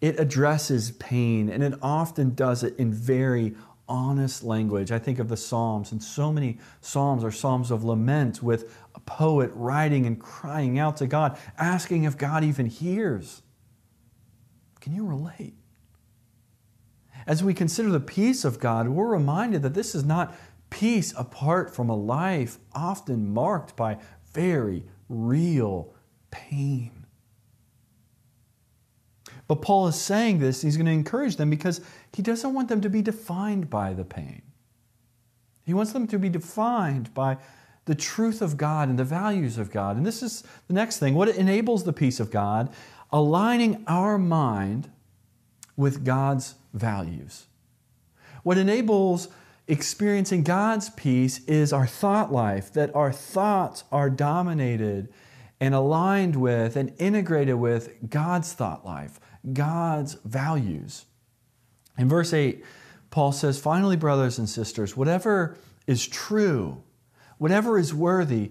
It 0.00 0.20
addresses 0.20 0.92
pain 0.92 1.48
and 1.48 1.64
it 1.64 1.74
often 1.82 2.36
does 2.36 2.62
it 2.62 2.76
in 2.78 2.92
very 2.92 3.56
honest 3.88 4.42
language. 4.42 4.90
I 4.90 4.98
think 4.98 5.18
of 5.18 5.28
the 5.28 5.36
Psalms, 5.36 5.92
and 5.92 6.02
so 6.02 6.32
many 6.32 6.58
Psalms 6.80 7.24
are 7.24 7.30
Psalms 7.30 7.70
of 7.70 7.84
lament 7.84 8.42
with 8.42 8.76
a 8.94 9.00
poet 9.00 9.50
writing 9.54 10.06
and 10.06 10.18
crying 10.18 10.78
out 10.78 10.96
to 10.98 11.06
God, 11.06 11.38
asking 11.58 12.04
if 12.04 12.16
God 12.16 12.44
even 12.44 12.66
hears. 12.66 13.42
Can 14.80 14.94
you 14.94 15.06
relate? 15.06 15.54
As 17.26 17.42
we 17.42 17.54
consider 17.54 17.90
the 17.90 18.00
peace 18.00 18.44
of 18.44 18.60
God, 18.60 18.88
we're 18.88 19.08
reminded 19.08 19.62
that 19.62 19.74
this 19.74 19.94
is 19.94 20.04
not 20.04 20.34
peace 20.70 21.14
apart 21.16 21.74
from 21.74 21.88
a 21.88 21.96
life 21.96 22.58
often 22.74 23.32
marked 23.32 23.76
by 23.76 23.98
very 24.32 24.84
real 25.08 25.94
pain. 26.30 27.06
But 29.46 29.62
Paul 29.62 29.88
is 29.88 30.00
saying 30.00 30.38
this, 30.38 30.62
he's 30.62 30.76
going 30.76 30.86
to 30.86 30.92
encourage 30.92 31.36
them 31.36 31.50
because 31.50 31.80
he 32.14 32.22
doesn't 32.22 32.54
want 32.54 32.68
them 32.68 32.80
to 32.80 32.88
be 32.88 33.02
defined 33.02 33.68
by 33.68 33.92
the 33.92 34.04
pain. 34.04 34.42
He 35.64 35.74
wants 35.74 35.92
them 35.92 36.06
to 36.08 36.18
be 36.18 36.28
defined 36.28 37.12
by 37.14 37.38
the 37.86 37.94
truth 37.94 38.40
of 38.40 38.56
God 38.56 38.88
and 38.88 38.98
the 38.98 39.04
values 39.04 39.58
of 39.58 39.70
God. 39.70 39.96
And 39.96 40.06
this 40.06 40.22
is 40.22 40.44
the 40.68 40.74
next 40.74 40.98
thing 40.98 41.14
what 41.14 41.28
enables 41.28 41.84
the 41.84 41.92
peace 41.92 42.20
of 42.20 42.30
God? 42.30 42.72
Aligning 43.12 43.84
our 43.86 44.18
mind 44.18 44.90
with 45.76 46.04
God's 46.04 46.54
values. 46.72 47.46
What 48.42 48.58
enables 48.58 49.28
experiencing 49.66 50.42
God's 50.42 50.90
peace 50.90 51.44
is 51.46 51.72
our 51.72 51.86
thought 51.86 52.32
life, 52.32 52.72
that 52.74 52.94
our 52.94 53.12
thoughts 53.12 53.84
are 53.90 54.10
dominated 54.10 55.08
and 55.60 55.74
aligned 55.74 56.36
with 56.36 56.76
and 56.76 56.92
integrated 56.98 57.54
with 57.54 58.10
God's 58.10 58.52
thought 58.52 58.84
life, 58.84 59.18
God's 59.52 60.14
values. 60.24 61.06
In 61.96 62.08
verse 62.08 62.32
8, 62.32 62.64
Paul 63.10 63.32
says, 63.32 63.58
Finally, 63.58 63.96
brothers 63.96 64.38
and 64.38 64.48
sisters, 64.48 64.96
whatever 64.96 65.56
is 65.86 66.06
true, 66.06 66.82
whatever 67.38 67.78
is 67.78 67.94
worthy, 67.94 68.50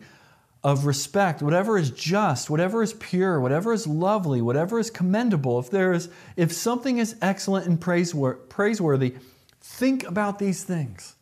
of 0.63 0.85
respect, 0.85 1.41
whatever 1.41 1.77
is 1.77 1.91
just, 1.91 2.49
whatever 2.49 2.81
is 2.81 2.93
pure, 2.93 3.39
whatever 3.39 3.73
is 3.73 3.85
lovely, 3.85 4.41
whatever 4.41 4.79
is 4.79 4.89
commendable, 4.89 5.59
if 5.59 5.69
there 5.69 5.91
is 5.91 6.09
if 6.37 6.53
something 6.53 6.97
is 6.97 7.15
excellent 7.21 7.67
and 7.67 7.81
praiseworthy, 7.81 9.15
think 9.59 10.07
about 10.07 10.39
these 10.39 10.63
things. 10.63 11.15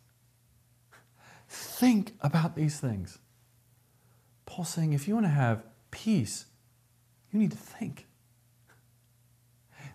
Think 1.49 2.13
about 2.21 2.55
these 2.55 2.79
things. 2.79 3.17
Paul's 4.45 4.69
saying 4.69 4.93
if 4.93 5.07
you 5.07 5.15
want 5.15 5.25
to 5.25 5.31
have 5.31 5.63
peace, 5.89 6.45
you 7.31 7.39
need 7.39 7.51
to 7.51 7.57
think. 7.57 8.05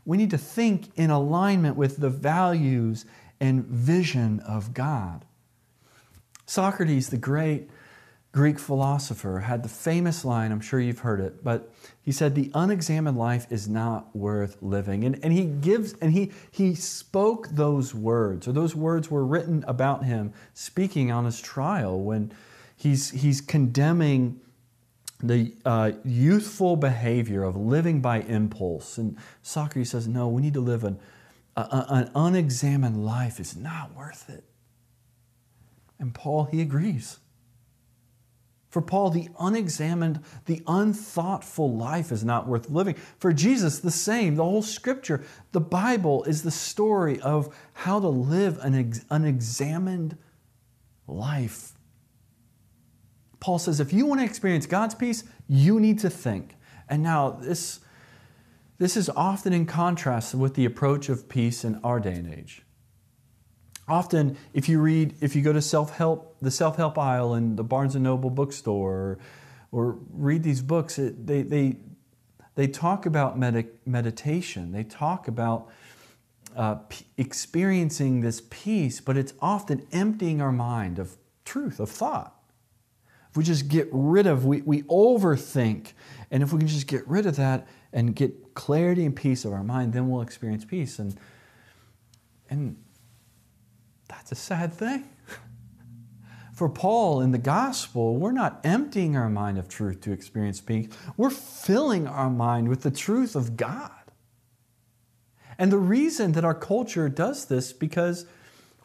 We 0.07 0.17
need 0.17 0.31
to 0.31 0.39
think 0.39 0.89
in 0.97 1.11
alignment 1.11 1.77
with 1.77 1.99
the 1.99 2.09
values 2.09 3.05
and 3.41 3.67
vision 3.67 4.41
of 4.41 4.73
God. 4.73 5.27
Socrates, 6.47 7.11
the 7.11 7.19
great 7.19 7.69
Greek 8.33 8.59
philosopher, 8.59 9.41
had 9.41 9.63
the 9.63 9.69
famous 9.69 10.25
line, 10.25 10.53
I'm 10.53 10.61
sure 10.61 10.79
you've 10.79 11.01
heard 11.01 11.21
it, 11.21 11.43
but 11.43 11.73
he 12.03 12.13
said, 12.13 12.35
The 12.35 12.53
unexamined 12.55 13.19
life 13.19 13.47
is 13.51 13.69
not 13.69 14.15
worth 14.15 14.59
living. 14.63 15.05
And, 15.05 15.19
and 15.25 15.33
he 15.33 15.45
gives, 15.45 15.95
and 15.95 16.13
he, 16.13 16.31
he 16.53 16.75
spoke 16.75 17.49
those 17.49 17.95
words, 17.95 18.47
or 18.47 18.53
those 18.53 18.77
words 18.77 19.11
were 19.11 19.27
written 19.27 19.65
about 19.67 20.05
him 20.05 20.33
speaking 20.55 21.11
on 21.11 21.25
his 21.25 21.41
trial 21.41 22.01
when 22.01 22.33
he's, 22.77 23.11
he's 23.11 23.41
condemning 23.41 24.41
the 25.23 25.55
uh, 25.65 25.93
youthful 26.05 26.77
behavior 26.77 27.43
of 27.43 27.57
living 27.57 28.01
by 28.01 28.21
impulse. 28.21 28.99
And 28.99 29.17
Socrates 29.43 29.91
says, 29.91 30.07
No, 30.07 30.29
we 30.29 30.43
need 30.43 30.55
to 30.55 30.61
live 30.61 30.85
an, 30.85 30.99
an 31.57 32.11
unexamined 32.15 33.05
life. 33.05 33.41
It's 33.41 33.57
not 33.57 33.95
worth 33.97 34.29
it. 34.29 34.45
And 35.99 36.15
Paul, 36.15 36.45
he 36.45 36.61
agrees. 36.61 37.19
For 38.69 38.83
Paul, 38.83 39.09
the 39.09 39.31
unexamined, 39.41 40.21
the 40.45 40.63
unthoughtful 40.67 41.75
life 41.75 42.13
is 42.13 42.23
not 42.23 42.47
worth 42.47 42.69
living. 42.69 42.97
For 43.19 43.33
Jesus, 43.33 43.79
the 43.79 43.91
same. 43.91 44.37
The 44.37 44.45
whole 44.45 44.61
scripture, 44.61 45.25
the 45.53 45.63
Bible, 45.63 46.25
is 46.25 46.43
the 46.43 46.51
story 46.51 47.19
of 47.21 47.57
how 47.73 48.01
to 48.01 48.09
live 48.09 48.59
an 48.59 48.93
unexamined 49.09 50.19
life. 51.07 51.73
Paul 53.41 53.59
says 53.59 53.81
if 53.81 53.93
you 53.93 54.07
want 54.07 54.21
to 54.21 54.25
experience 54.25 54.67
God's 54.67 54.95
peace, 54.95 55.25
you 55.49 55.79
need 55.81 55.99
to 56.01 56.11
think. 56.11 56.55
And 56.89 57.03
now, 57.03 57.31
this, 57.31 57.81
this 58.79 58.97
is 58.97 59.09
often 59.11 59.53
in 59.53 59.67
contrast 59.67 60.35
with 60.35 60.55
the 60.55 60.65
approach 60.65 61.09
of 61.09 61.29
peace 61.29 61.65
in 61.65 61.81
our 61.83 62.01
day 62.01 62.15
and 62.15 62.33
age. 62.33 62.63
Often, 63.89 64.37
if 64.53 64.69
you 64.69 64.81
read, 64.81 65.15
if 65.21 65.37
you 65.37 65.43
go 65.43 65.53
to 65.53 65.63
self-help, 65.63 66.37
the 66.41 66.51
self-help 66.51 66.99
aisle 66.99 67.35
in 67.35 67.57
the 67.57 67.65
Barnes 67.65 67.95
and 67.95 68.03
Noble 68.03 68.31
bookstore, 68.31 68.93
or, 68.93 69.19
or 69.71 69.99
read 70.11 70.43
these 70.43 70.61
books, 70.61 70.99
it, 70.99 71.27
they, 71.27 71.43
they, 71.43 71.77
they 72.57 72.67
talk 72.67 73.07
about 73.07 73.39
med- 73.39 73.69
meditation. 73.85 74.73
They 74.73 74.83
talk 74.83 75.29
about 75.29 75.69
uh, 76.57 76.77
p- 76.89 77.05
experiencing 77.17 78.23
this 78.23 78.43
peace, 78.51 79.01
but 79.01 79.17
it's 79.17 79.35
often 79.41 79.87
emptying 79.93 80.41
our 80.41 80.53
mind 80.53 80.99
of 80.99 81.17
truth, 81.45 81.79
of 81.79 81.91
thought. 81.91 82.36
We 83.37 83.45
just 83.45 83.69
get 83.69 83.89
rid 83.93 84.27
of, 84.27 84.45
we, 84.47 84.63
we 84.63 84.83
overthink, 84.85 85.93
and 86.31 86.43
if 86.43 86.53
we 86.53 86.59
can 86.59 86.69
just 86.69 86.87
get 86.87 87.07
rid 87.07 87.27
of 87.27 87.37
that 87.37 87.67
and 87.93 88.15
get 88.15 88.55
clarity 88.55 89.05
and 89.05 89.15
peace 89.15 89.45
of 89.45 89.53
our 89.53 89.63
mind, 89.63 89.93
then 89.93 90.09
we'll 90.09 90.23
experience 90.23 90.65
peace. 90.65 90.99
And, 90.99 91.19
and 92.51 92.77
that's 94.09 94.33
a 94.33 94.35
sad 94.35 94.73
thing. 94.73 95.09
For 96.55 96.69
Paul 96.69 97.21
in 97.21 97.33
the 97.33 97.39
gospel, 97.39 98.17
we're 98.17 98.33
not 98.33 98.61
emptying 98.65 99.17
our 99.17 99.29
mind 99.29 99.59
of 99.59 99.69
truth 99.69 100.01
to 100.03 100.13
experience 100.13 100.61
peace, 100.61 100.89
we're 101.17 101.31
filling 101.31 102.07
our 102.07 102.31
mind 102.31 102.69
with 102.69 102.83
the 102.83 102.91
truth 102.91 103.37
of 103.37 103.57
God. 103.57 103.91
And 105.59 105.73
the 105.73 105.79
reason 105.79 106.33
that 106.33 106.45
our 106.45 106.55
culture 106.55 107.09
does 107.09 107.47
this 107.47 107.73
because 107.73 108.27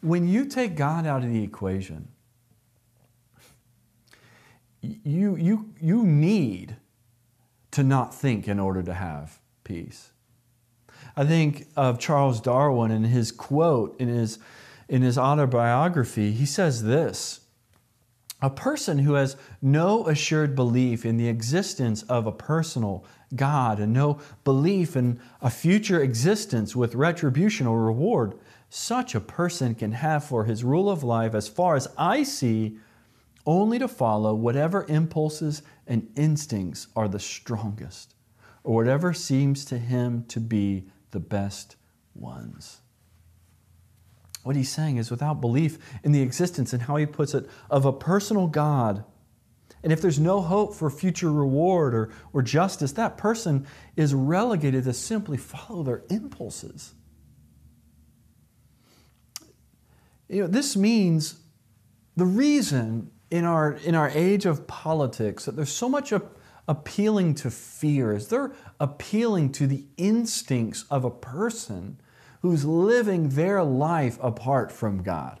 when 0.00 0.26
you 0.26 0.46
take 0.46 0.74
God 0.74 1.06
out 1.06 1.22
of 1.22 1.30
the 1.30 1.42
equation, 1.42 2.08
you, 4.82 5.36
you, 5.36 5.72
you 5.80 6.04
need 6.04 6.76
to 7.70 7.82
not 7.82 8.14
think 8.14 8.48
in 8.48 8.58
order 8.58 8.82
to 8.82 8.94
have 8.94 9.40
peace. 9.64 10.10
I 11.16 11.24
think 11.24 11.68
of 11.76 11.98
Charles 11.98 12.40
Darwin 12.40 12.90
and 12.90 13.06
his 13.06 13.32
quote 13.32 13.98
in 14.00 14.08
his 14.08 14.38
in 14.88 15.00
his 15.00 15.16
autobiography, 15.16 16.32
he 16.32 16.44
says 16.44 16.82
this 16.82 17.40
A 18.42 18.50
person 18.50 18.98
who 18.98 19.14
has 19.14 19.36
no 19.62 20.06
assured 20.06 20.54
belief 20.54 21.06
in 21.06 21.16
the 21.16 21.28
existence 21.28 22.02
of 22.04 22.26
a 22.26 22.32
personal 22.32 23.04
God 23.34 23.80
and 23.80 23.94
no 23.94 24.20
belief 24.44 24.94
in 24.94 25.18
a 25.40 25.48
future 25.48 26.02
existence 26.02 26.76
with 26.76 26.94
retribution 26.94 27.66
or 27.66 27.82
reward, 27.82 28.34
such 28.68 29.14
a 29.14 29.20
person 29.20 29.74
can 29.74 29.92
have 29.92 30.24
for 30.24 30.44
his 30.44 30.62
rule 30.62 30.90
of 30.90 31.02
life, 31.02 31.34
as 31.34 31.48
far 31.48 31.74
as 31.74 31.88
I 31.96 32.22
see, 32.22 32.76
only 33.46 33.78
to 33.78 33.88
follow 33.88 34.34
whatever 34.34 34.86
impulses 34.88 35.62
and 35.86 36.08
instincts 36.16 36.88
are 36.94 37.08
the 37.08 37.18
strongest, 37.18 38.14
or 38.64 38.74
whatever 38.74 39.12
seems 39.12 39.64
to 39.64 39.78
him 39.78 40.24
to 40.28 40.40
be 40.40 40.86
the 41.10 41.20
best 41.20 41.76
ones. 42.14 42.80
What 44.42 44.56
he's 44.56 44.70
saying 44.70 44.96
is 44.96 45.10
without 45.10 45.40
belief 45.40 45.78
in 46.02 46.12
the 46.12 46.22
existence 46.22 46.72
and 46.72 46.82
how 46.82 46.96
he 46.96 47.06
puts 47.06 47.34
it 47.34 47.48
of 47.70 47.84
a 47.84 47.92
personal 47.92 48.46
God, 48.46 49.04
and 49.82 49.92
if 49.92 50.00
there's 50.00 50.20
no 50.20 50.40
hope 50.40 50.74
for 50.74 50.90
future 50.90 51.32
reward 51.32 51.94
or, 51.94 52.10
or 52.32 52.42
justice, 52.42 52.92
that 52.92 53.16
person 53.16 53.66
is 53.96 54.14
relegated 54.14 54.84
to 54.84 54.92
simply 54.92 55.36
follow 55.36 55.82
their 55.82 56.04
impulses. 56.08 56.94
You 60.28 60.42
know, 60.42 60.46
this 60.46 60.76
means 60.76 61.40
the 62.16 62.24
reason 62.24 63.10
in 63.32 63.46
our, 63.46 63.72
in 63.72 63.94
our 63.94 64.10
age 64.10 64.44
of 64.44 64.66
politics 64.66 65.46
that 65.46 65.56
there's 65.56 65.72
so 65.72 65.88
much 65.88 66.12
a, 66.12 66.20
appealing 66.68 67.34
to 67.34 67.50
fear 67.50 68.12
is 68.12 68.28
they're 68.28 68.52
appealing 68.78 69.50
to 69.50 69.66
the 69.66 69.86
instincts 69.96 70.84
of 70.90 71.02
a 71.02 71.10
person 71.10 71.98
who's 72.42 72.66
living 72.66 73.30
their 73.30 73.64
life 73.64 74.18
apart 74.20 74.70
from 74.70 75.02
God. 75.02 75.40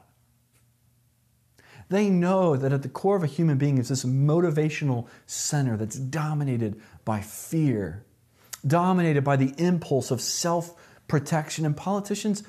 They 1.90 2.08
know 2.08 2.56
that 2.56 2.72
at 2.72 2.80
the 2.80 2.88
core 2.88 3.16
of 3.16 3.24
a 3.24 3.26
human 3.26 3.58
being 3.58 3.76
is 3.76 3.90
this 3.90 4.06
motivational 4.06 5.06
center 5.26 5.76
that's 5.76 5.98
dominated 5.98 6.80
by 7.04 7.20
fear, 7.20 8.06
dominated 8.66 9.22
by 9.22 9.36
the 9.36 9.52
impulse 9.58 10.10
of 10.10 10.22
self 10.22 10.74
protection. 11.08 11.66
And 11.66 11.76
politicians, 11.76 12.42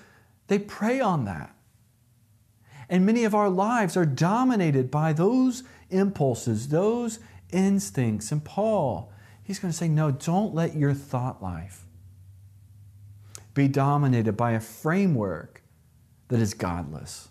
they 0.48 0.60
prey 0.60 1.02
on 1.02 1.26
that. 1.26 1.54
And 2.90 3.06
many 3.06 3.24
of 3.24 3.34
our 3.36 3.50
lives 3.50 3.96
are 3.98 4.06
dominated 4.06 4.92
by 4.92 5.14
those 5.14 5.64
impulses, 5.90 6.68
those 6.68 7.20
instincts. 7.52 8.32
And 8.32 8.44
Paul, 8.44 9.12
he's 9.44 9.60
going 9.60 9.72
to 9.72 9.78
say, 9.78 9.88
no, 9.88 10.12
don't 10.12 10.54
let 10.54 10.76
your 10.76 10.94
thought 10.94 11.42
life 11.42 11.86
be 13.54 13.68
dominated 13.68 14.34
by 14.34 14.52
a 14.52 14.60
framework 14.60 15.62
that 16.28 16.40
is 16.40 16.54
godless. 16.54 17.30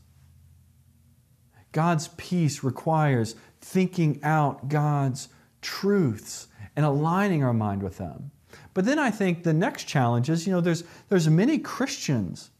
God's 1.73 2.09
peace 2.16 2.62
requires 2.62 3.35
thinking 3.61 4.21
out 4.23 4.68
God's 4.68 5.28
truths 5.62 6.49
and 6.76 6.85
aligning 6.85 7.42
our 7.42 7.54
mind 7.54 7.82
with 7.82 7.99
them. 7.99 8.30
But 8.75 8.85
then 8.85 8.99
I 8.99 9.11
think 9.11 9.42
the 9.42 9.52
next 9.52 9.85
challenge 9.85 10.28
is, 10.30 10.47
you 10.47 10.52
know, 10.52 10.61
there's, 10.61 10.85
there's 11.09 11.28
many 11.28 11.59
Christians 11.59 12.50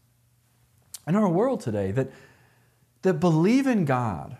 in 1.07 1.15
our 1.15 1.29
world 1.29 1.61
today 1.61 1.91
that, 1.91 2.11
that 3.03 3.15
believe 3.15 3.67
in 3.67 3.85
God. 3.85 4.37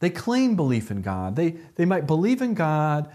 They 0.00 0.10
claim 0.10 0.56
belief 0.56 0.90
in 0.90 1.02
God. 1.02 1.36
They, 1.36 1.56
they 1.76 1.84
might 1.84 2.06
believe 2.06 2.42
in 2.42 2.54
God 2.54 3.10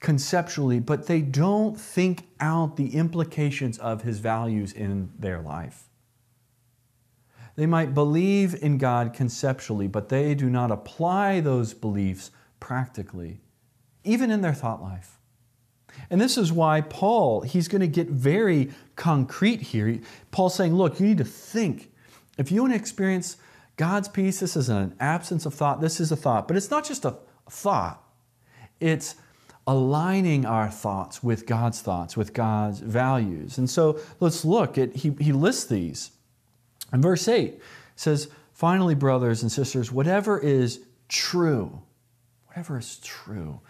conceptually, 0.00 0.78
but 0.78 1.06
they 1.06 1.20
don't 1.20 1.78
think 1.78 2.28
out 2.40 2.76
the 2.76 2.94
implications 2.94 3.76
of 3.78 4.02
His 4.02 4.20
values 4.20 4.72
in 4.72 5.10
their 5.18 5.40
life. 5.40 5.84
They 7.56 7.66
might 7.66 7.92
believe 7.92 8.54
in 8.62 8.78
God 8.78 9.12
conceptually, 9.12 9.88
but 9.88 10.08
they 10.08 10.36
do 10.36 10.48
not 10.48 10.70
apply 10.70 11.40
those 11.40 11.74
beliefs 11.74 12.30
practically, 12.60 13.40
even 14.04 14.30
in 14.30 14.42
their 14.42 14.54
thought 14.54 14.80
life. 14.80 15.18
And 16.08 16.20
this 16.20 16.38
is 16.38 16.52
why 16.52 16.82
Paul, 16.82 17.40
he's 17.40 17.66
going 17.66 17.80
to 17.80 17.88
get 17.88 18.08
very 18.08 18.70
concrete 18.94 19.60
here. 19.60 19.98
Paul's 20.30 20.54
saying, 20.54 20.76
look, 20.76 21.00
you 21.00 21.06
need 21.06 21.18
to 21.18 21.24
think. 21.24 21.90
If 22.36 22.52
you 22.52 22.60
want 22.60 22.74
to 22.74 22.78
experience 22.78 23.38
God's 23.78 24.08
peace, 24.08 24.40
this 24.40 24.56
is 24.56 24.68
an 24.68 24.94
absence 24.98 25.46
of 25.46 25.54
thought. 25.54 25.80
This 25.80 26.00
is 26.00 26.10
a 26.10 26.16
thought. 26.16 26.48
But 26.48 26.56
it's 26.56 26.70
not 26.70 26.84
just 26.84 27.04
a 27.04 27.16
thought, 27.48 28.04
it's 28.80 29.14
aligning 29.66 30.44
our 30.44 30.68
thoughts 30.68 31.22
with 31.22 31.46
God's 31.46 31.80
thoughts, 31.80 32.16
with 32.16 32.32
God's 32.34 32.80
values. 32.80 33.56
And 33.56 33.70
so 33.70 34.00
let's 34.18 34.44
look 34.44 34.78
at, 34.78 34.96
he, 34.96 35.14
he 35.20 35.32
lists 35.32 35.66
these. 35.66 36.10
And 36.90 37.02
verse 37.02 37.28
8 37.28 37.60
says, 37.94 38.28
Finally, 38.52 38.96
brothers 38.96 39.42
and 39.42 39.52
sisters, 39.52 39.92
whatever 39.92 40.38
is 40.38 40.80
true, 41.08 41.80
whatever 42.46 42.78
is 42.78 42.96
true. 42.96 43.60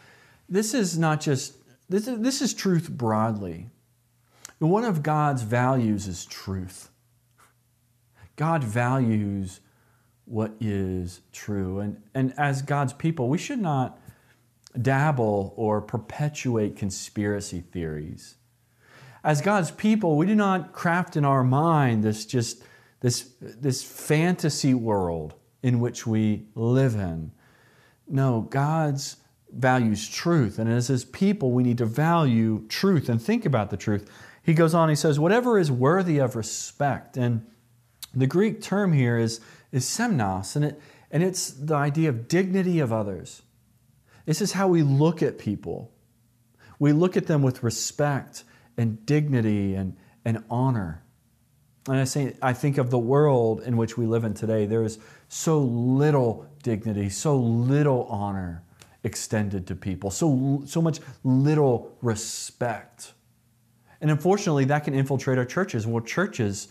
This 0.49 0.73
is 0.73 0.97
not 0.97 1.21
just, 1.21 1.55
this 1.91 2.09
is, 2.09 2.21
this 2.21 2.41
is 2.41 2.55
truth 2.55 2.89
broadly. 2.89 3.69
One 4.59 4.85
of 4.85 5.03
God's 5.03 5.43
values 5.43 6.07
is 6.07 6.25
truth. 6.25 6.89
God 8.37 8.65
values 8.65 9.61
what 10.29 10.53
is 10.61 11.21
true. 11.33 11.81
And, 11.81 12.03
and 12.15 12.35
as 12.37 12.63
God's 12.63 12.93
people, 12.93 13.29
we 13.29 13.39
should 13.39 13.61
not 13.61 13.99
dabble 14.81 15.55
or 15.57 15.81
perpetuate 15.81 16.77
conspiracy 16.77 17.61
theories. 17.61 18.37
As 19.25 19.41
God's 19.41 19.71
people, 19.71 20.17
we 20.17 20.27
do 20.27 20.35
not 20.35 20.73
craft 20.73 21.17
in 21.17 21.25
our 21.25 21.43
mind 21.43 22.05
this 22.05 22.25
just 22.25 22.63
this, 23.01 23.35
this 23.41 23.83
fantasy 23.83 24.75
world 24.75 25.35
in 25.63 25.81
which 25.81 26.07
we 26.07 26.47
live 26.55 26.95
in. 26.95 27.33
No, 28.09 28.43
God's 28.43 29.17
values 29.51 30.09
truth. 30.09 30.59
And 30.59 30.71
as 30.71 30.89
his 30.89 31.05
people, 31.05 31.53
we 31.53 31.63
need 31.63 31.79
to 31.79 31.87
value 31.87 32.67
truth 32.69 33.09
and 33.09 33.21
think 33.21 33.47
about 33.47 33.71
the 33.71 33.77
truth. 33.77 34.11
He 34.43 34.55
goes 34.55 34.75
on, 34.75 34.89
he 34.89 34.95
says, 34.95 35.19
whatever 35.19 35.59
is 35.59 35.71
worthy 35.71 36.19
of 36.19 36.37
respect. 36.37 37.17
And 37.17 37.47
the 38.15 38.27
Greek 38.27 38.61
term 38.61 38.93
here 38.93 39.19
is, 39.19 39.41
is 39.73 39.85
semnos, 39.85 40.57
and, 40.57 40.65
it, 40.65 40.81
and 41.11 41.23
it's 41.23 41.51
the 41.51 41.75
idea 41.75 42.09
of 42.09 42.29
dignity 42.29 42.81
of 42.81 42.93
others. 42.93 43.43
This 44.27 44.41
is 44.41 44.53
how 44.53 44.69
we 44.69 44.83
look 44.83 45.23
at 45.23 45.39
people. 45.39 45.93
We 46.79 46.93
look 46.93 47.17
at 47.17 47.27
them 47.27 47.43
with 47.43 47.63
respect 47.63 48.45
and 48.77 49.05
dignity 49.05 49.75
and, 49.75 49.97
and 50.25 50.45
honor. 50.51 51.03
And 51.89 51.97
I 51.97 52.05
say, 52.05 52.37
I 52.43 52.53
think 52.53 52.79
of 52.79 52.91
the 52.91 52.99
world 52.99 53.63
in 53.63 53.77
which 53.77 53.97
we 53.97 54.07
live 54.07 54.25
in 54.25 54.35
today. 54.35 54.67
There 54.67 54.83
is 54.83 54.99
so 55.29 55.61
little 55.61 56.47
dignity, 56.63 57.09
so 57.09 57.37
little 57.37 58.05
honor 58.05 58.63
extended 59.05 59.67
to 59.69 59.75
people, 59.75 60.11
so, 60.11 60.63
so 60.67 60.83
much 60.83 61.01
little 61.25 61.97
respect. 62.03 63.13
And 64.01 64.11
unfortunately, 64.11 64.67
that 64.67 64.85
can 64.85 64.95
infiltrate 64.95 65.39
our 65.39 65.45
churches. 65.45 65.87
Well, 65.87 66.03
churches 66.03 66.69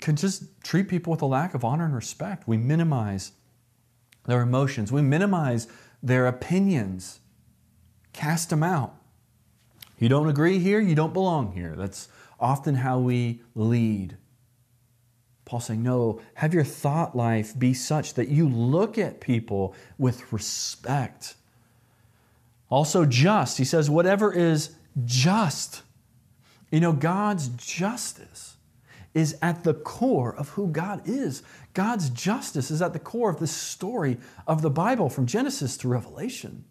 can 0.00 0.16
just 0.16 0.44
treat 0.62 0.88
people 0.88 1.10
with 1.10 1.22
a 1.22 1.26
lack 1.26 1.54
of 1.54 1.64
honor 1.64 1.84
and 1.84 1.94
respect. 1.94 2.46
We 2.46 2.56
minimize 2.56 3.32
their 4.24 4.42
emotions, 4.42 4.90
we 4.90 5.02
minimize 5.02 5.68
their 6.02 6.26
opinions, 6.26 7.20
cast 8.12 8.50
them 8.50 8.62
out. 8.62 8.94
You 9.98 10.08
don't 10.08 10.28
agree 10.28 10.58
here, 10.58 10.80
you 10.80 10.94
don't 10.94 11.14
belong 11.14 11.52
here. 11.52 11.74
That's 11.76 12.08
often 12.38 12.76
how 12.76 12.98
we 12.98 13.40
lead. 13.54 14.16
Paul 15.44 15.60
saying, 15.60 15.82
No, 15.82 16.20
have 16.34 16.52
your 16.52 16.64
thought 16.64 17.16
life 17.16 17.58
be 17.58 17.72
such 17.72 18.14
that 18.14 18.28
you 18.28 18.48
look 18.48 18.98
at 18.98 19.20
people 19.20 19.74
with 19.96 20.32
respect. 20.32 21.34
Also, 22.68 23.04
just. 23.04 23.58
He 23.58 23.64
says, 23.64 23.88
whatever 23.88 24.32
is 24.32 24.74
just. 25.04 25.82
You 26.70 26.80
know, 26.80 26.92
God's 26.92 27.48
justice 27.48 28.55
is 29.16 29.38
at 29.40 29.64
the 29.64 29.72
core 29.72 30.36
of 30.36 30.50
who 30.50 30.68
God 30.68 31.00
is. 31.06 31.42
God's 31.72 32.10
justice 32.10 32.70
is 32.70 32.82
at 32.82 32.92
the 32.92 32.98
core 32.98 33.30
of 33.30 33.40
the 33.40 33.46
story 33.46 34.18
of 34.46 34.60
the 34.60 34.68
Bible 34.68 35.08
from 35.08 35.24
Genesis 35.24 35.78
to 35.78 35.88
Revelation. 35.88 36.66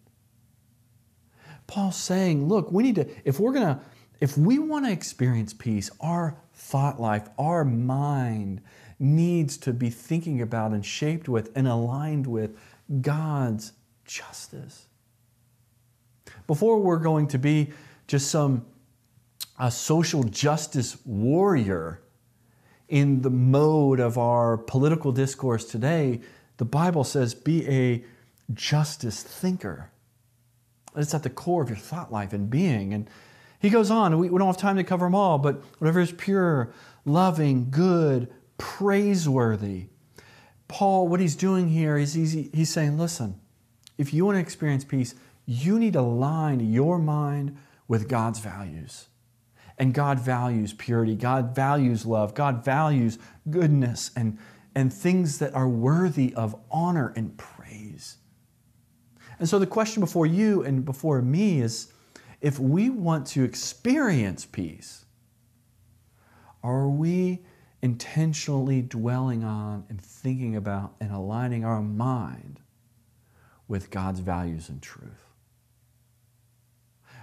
Paul's 1.66 1.96
saying, 1.96 2.46
look, 2.46 2.70
we 2.70 2.84
need 2.84 2.94
to, 2.94 3.08
if 3.24 3.40
we're 3.40 3.52
to 3.54 3.80
if 4.18 4.38
we 4.38 4.58
want 4.58 4.86
to 4.86 4.92
experience 4.92 5.52
peace, 5.52 5.90
our 6.00 6.38
thought 6.54 6.98
life, 6.98 7.28
our 7.38 7.64
mind 7.64 8.62
needs 8.98 9.58
to 9.58 9.74
be 9.74 9.90
thinking 9.90 10.40
about 10.40 10.70
and 10.70 10.86
shaped 10.86 11.28
with 11.28 11.50
and 11.54 11.68
aligned 11.68 12.26
with 12.26 12.56
God's 13.02 13.72
justice. 14.06 14.86
Before 16.46 16.78
we're 16.78 16.98
going 16.98 17.26
to 17.28 17.38
be 17.38 17.72
just 18.06 18.30
some 18.30 18.64
a 19.58 19.70
social 19.70 20.22
justice 20.22 20.96
warrior 21.04 22.00
in 22.88 23.22
the 23.22 23.30
mode 23.30 24.00
of 24.00 24.16
our 24.16 24.56
political 24.56 25.12
discourse 25.12 25.64
today, 25.64 26.20
the 26.58 26.64
Bible 26.64 27.04
says 27.04 27.34
be 27.34 27.68
a 27.68 28.04
justice 28.54 29.22
thinker. 29.22 29.90
It's 30.94 31.14
at 31.14 31.22
the 31.22 31.30
core 31.30 31.62
of 31.62 31.68
your 31.68 31.78
thought 31.78 32.12
life 32.12 32.32
and 32.32 32.48
being. 32.48 32.94
And 32.94 33.10
he 33.58 33.70
goes 33.70 33.90
on, 33.90 34.18
we, 34.18 34.30
we 34.30 34.38
don't 34.38 34.46
have 34.46 34.56
time 34.56 34.76
to 34.76 34.84
cover 34.84 35.06
them 35.06 35.14
all, 35.14 35.38
but 35.38 35.62
whatever 35.78 36.00
is 36.00 36.12
pure, 36.12 36.72
loving, 37.04 37.70
good, 37.70 38.32
praiseworthy. 38.58 39.86
Paul, 40.68 41.08
what 41.08 41.20
he's 41.20 41.36
doing 41.36 41.68
here 41.68 41.96
is 41.96 42.14
he's, 42.14 42.32
he's 42.32 42.70
saying, 42.70 42.98
listen, 42.98 43.40
if 43.98 44.12
you 44.14 44.24
want 44.24 44.36
to 44.36 44.40
experience 44.40 44.84
peace, 44.84 45.14
you 45.44 45.78
need 45.78 45.92
to 45.92 46.00
align 46.00 46.60
your 46.60 46.98
mind 46.98 47.56
with 47.88 48.08
God's 48.08 48.40
values. 48.40 49.08
And 49.78 49.92
God 49.92 50.18
values 50.18 50.72
purity, 50.72 51.14
God 51.14 51.54
values 51.54 52.06
love, 52.06 52.34
God 52.34 52.64
values 52.64 53.18
goodness 53.50 54.10
and, 54.16 54.38
and 54.74 54.92
things 54.92 55.38
that 55.38 55.54
are 55.54 55.68
worthy 55.68 56.32
of 56.34 56.56
honor 56.70 57.12
and 57.14 57.36
praise. 57.36 58.16
And 59.38 59.48
so 59.48 59.58
the 59.58 59.66
question 59.66 60.00
before 60.00 60.26
you 60.26 60.62
and 60.62 60.84
before 60.84 61.20
me 61.20 61.60
is 61.60 61.92
if 62.40 62.58
we 62.58 62.90
want 62.90 63.26
to 63.28 63.44
experience 63.44 64.46
peace, 64.46 65.04
are 66.62 66.88
we 66.88 67.40
intentionally 67.82 68.82
dwelling 68.82 69.44
on 69.44 69.84
and 69.88 70.00
thinking 70.00 70.56
about 70.56 70.94
and 71.00 71.12
aligning 71.12 71.64
our 71.64 71.82
mind 71.82 72.60
with 73.68 73.90
God's 73.90 74.20
values 74.20 74.68
and 74.68 74.80
truth? 74.80 75.26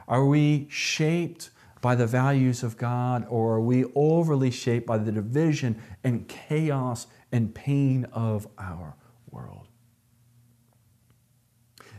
Are 0.07 0.25
we 0.25 0.67
shaped 0.69 1.49
by 1.83 1.95
the 1.95 2.07
values 2.07 2.63
of 2.63 2.77
God, 2.77 3.27
or 3.29 3.55
are 3.55 3.61
we 3.61 3.83
overly 3.93 4.49
shaped 4.49 4.87
by 4.87 4.97
the 4.97 5.11
division 5.11 5.81
and 6.01 6.25
chaos 6.29 7.07
and 7.33 7.53
pain 7.53 8.05
of 8.13 8.47
our 8.57 8.95
world? 9.29 9.67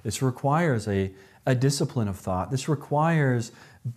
This 0.03 0.23
requires 0.23 0.89
a, 0.89 1.13
a 1.45 1.55
discipline 1.55 2.09
of 2.09 2.17
thought. 2.17 2.51
This 2.51 2.67
requires 2.67 3.53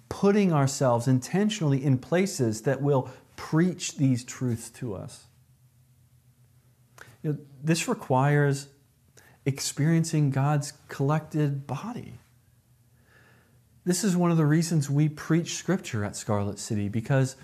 putting 0.09 0.51
ourselves 0.51 1.07
intentionally 1.07 1.81
in 1.81 1.97
places 1.97 2.63
that 2.63 2.81
will 2.81 3.09
preach 3.37 3.95
these 3.95 4.25
truths 4.25 4.69
to 4.71 4.93
us. 4.93 5.27
You 7.23 7.31
know, 7.31 7.37
this 7.63 7.87
requires 7.87 8.67
experiencing 9.45 10.31
God's 10.31 10.73
collected 10.89 11.65
body. 11.65 12.15
This 13.87 14.03
is 14.03 14.17
one 14.17 14.31
of 14.31 14.37
the 14.37 14.45
reasons 14.45 14.89
we 14.89 15.07
preach 15.07 15.55
Scripture 15.55 16.03
at 16.03 16.17
Scarlet 16.17 16.59
City 16.59 16.89
because 16.89 17.37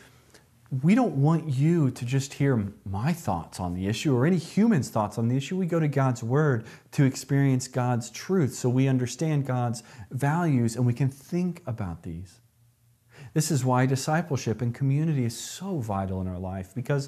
we 0.82 0.94
don't 0.94 1.16
want 1.16 1.48
you 1.48 1.90
to 1.92 2.04
just 2.04 2.34
hear 2.34 2.74
my 2.84 3.14
thoughts 3.14 3.62
on 3.62 3.76
the 3.76 3.88
issue 3.88 4.14
or 4.14 4.26
any 4.26 4.40
human's 4.40 4.90
thoughts 4.90 5.18
on 5.18 5.30
the 5.30 5.38
issue. 5.38 5.56
We 5.56 5.68
go 5.68 5.80
to 5.80 5.88
God's 5.88 6.22
Word 6.22 6.66
to 6.92 7.06
experience 7.06 7.70
God's 7.70 8.10
truth 8.10 8.56
so 8.56 8.68
we 8.68 8.90
understand 8.90 9.46
God's 9.46 9.84
values 10.12 10.76
and 10.76 10.86
we 10.86 10.94
can 10.94 11.08
think 11.08 11.64
about 11.66 12.04
these. 12.04 12.42
This 13.34 13.50
is 13.50 13.64
why 13.64 13.86
discipleship 13.86 14.62
and 14.62 14.76
community 14.76 15.24
is 15.24 15.40
so 15.40 15.80
vital 15.80 16.20
in 16.20 16.28
our 16.28 16.40
life 16.40 16.76
because 16.76 17.08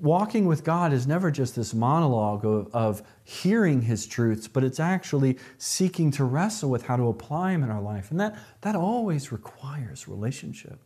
walking 0.00 0.46
with 0.46 0.64
God 0.64 0.92
is 0.92 1.06
never 1.06 1.30
just 1.30 1.56
this 1.56 1.74
monologue 1.74 2.44
of, 2.44 2.74
of, 2.74 3.02
hearing 3.24 3.82
His 3.82 4.06
truths, 4.06 4.48
but 4.48 4.64
it's 4.64 4.80
actually 4.80 5.38
seeking 5.58 6.10
to 6.12 6.24
wrestle 6.24 6.70
with 6.70 6.86
how 6.86 6.96
to 6.96 7.08
apply 7.08 7.52
them 7.52 7.62
in 7.62 7.70
our 7.70 7.82
life. 7.82 8.10
And 8.10 8.18
that, 8.20 8.38
that 8.62 8.74
always 8.74 9.30
requires 9.30 10.08
relationship. 10.08 10.80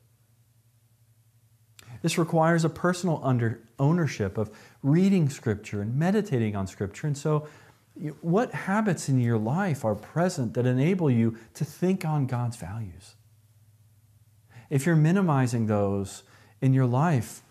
This 2.03 2.19
requires 2.19 2.65
a 2.65 2.69
personal 2.69 3.21
under, 3.23 3.61
ownership 3.79 4.37
of 4.37 4.51
reading 4.83 5.29
Scripture 5.29 5.83
and 5.83 5.97
meditating 5.97 6.57
on 6.57 6.67
Scripture. 6.67 7.07
And 7.07 7.17
so, 7.17 7.47
what 8.23 8.53
habits 8.53 9.09
in 9.09 9.21
your 9.21 9.39
life 9.39 9.85
are 9.85 9.95
present 9.95 10.55
that 10.55 10.67
enable 10.67 11.11
you 11.11 11.37
to 11.55 11.65
think 11.65 12.05
on 12.05 12.27
God's 12.27 12.57
values? 12.57 13.15
If 14.71 14.87
you're 14.87 14.97
minimizing 14.97 15.67
those 15.67 16.23
in 16.63 16.73
your 16.73 16.87
life, 16.87 17.43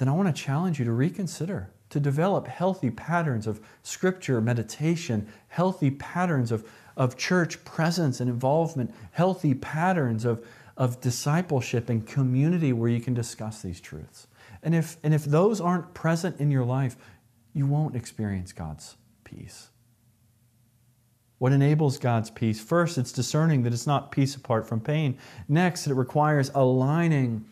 then 0.00 0.08
I 0.08 0.12
want 0.12 0.34
to 0.34 0.42
challenge 0.42 0.78
you 0.78 0.86
to 0.86 0.92
reconsider, 0.92 1.68
to 1.90 2.00
develop 2.00 2.46
healthy 2.46 2.90
patterns 2.90 3.46
of 3.46 3.60
scripture, 3.82 4.40
meditation, 4.40 5.28
healthy 5.48 5.90
patterns 5.90 6.50
of, 6.50 6.66
of 6.96 7.18
church 7.18 7.62
presence 7.66 8.18
and 8.18 8.30
involvement, 8.30 8.94
healthy 9.10 9.52
patterns 9.52 10.24
of, 10.24 10.42
of 10.78 11.02
discipleship 11.02 11.90
and 11.90 12.06
community 12.06 12.72
where 12.72 12.88
you 12.88 12.98
can 12.98 13.12
discuss 13.12 13.60
these 13.60 13.78
truths. 13.78 14.26
And 14.62 14.74
if, 14.74 14.96
and 15.02 15.12
if 15.12 15.26
those 15.26 15.60
aren't 15.60 15.92
present 15.92 16.40
in 16.40 16.50
your 16.50 16.64
life, 16.64 16.96
you 17.52 17.66
won't 17.66 17.94
experience 17.94 18.54
God's 18.54 18.96
peace. 19.24 19.68
What 21.36 21.52
enables 21.52 21.98
God's 21.98 22.30
peace? 22.30 22.58
First, 22.58 22.96
it's 22.96 23.12
discerning 23.12 23.64
that 23.64 23.74
it's 23.74 23.86
not 23.86 24.12
peace 24.12 24.34
apart 24.34 24.66
from 24.66 24.80
pain. 24.80 25.18
Next, 25.46 25.86
it 25.86 25.92
requires 25.92 26.50
aligning 26.54 27.44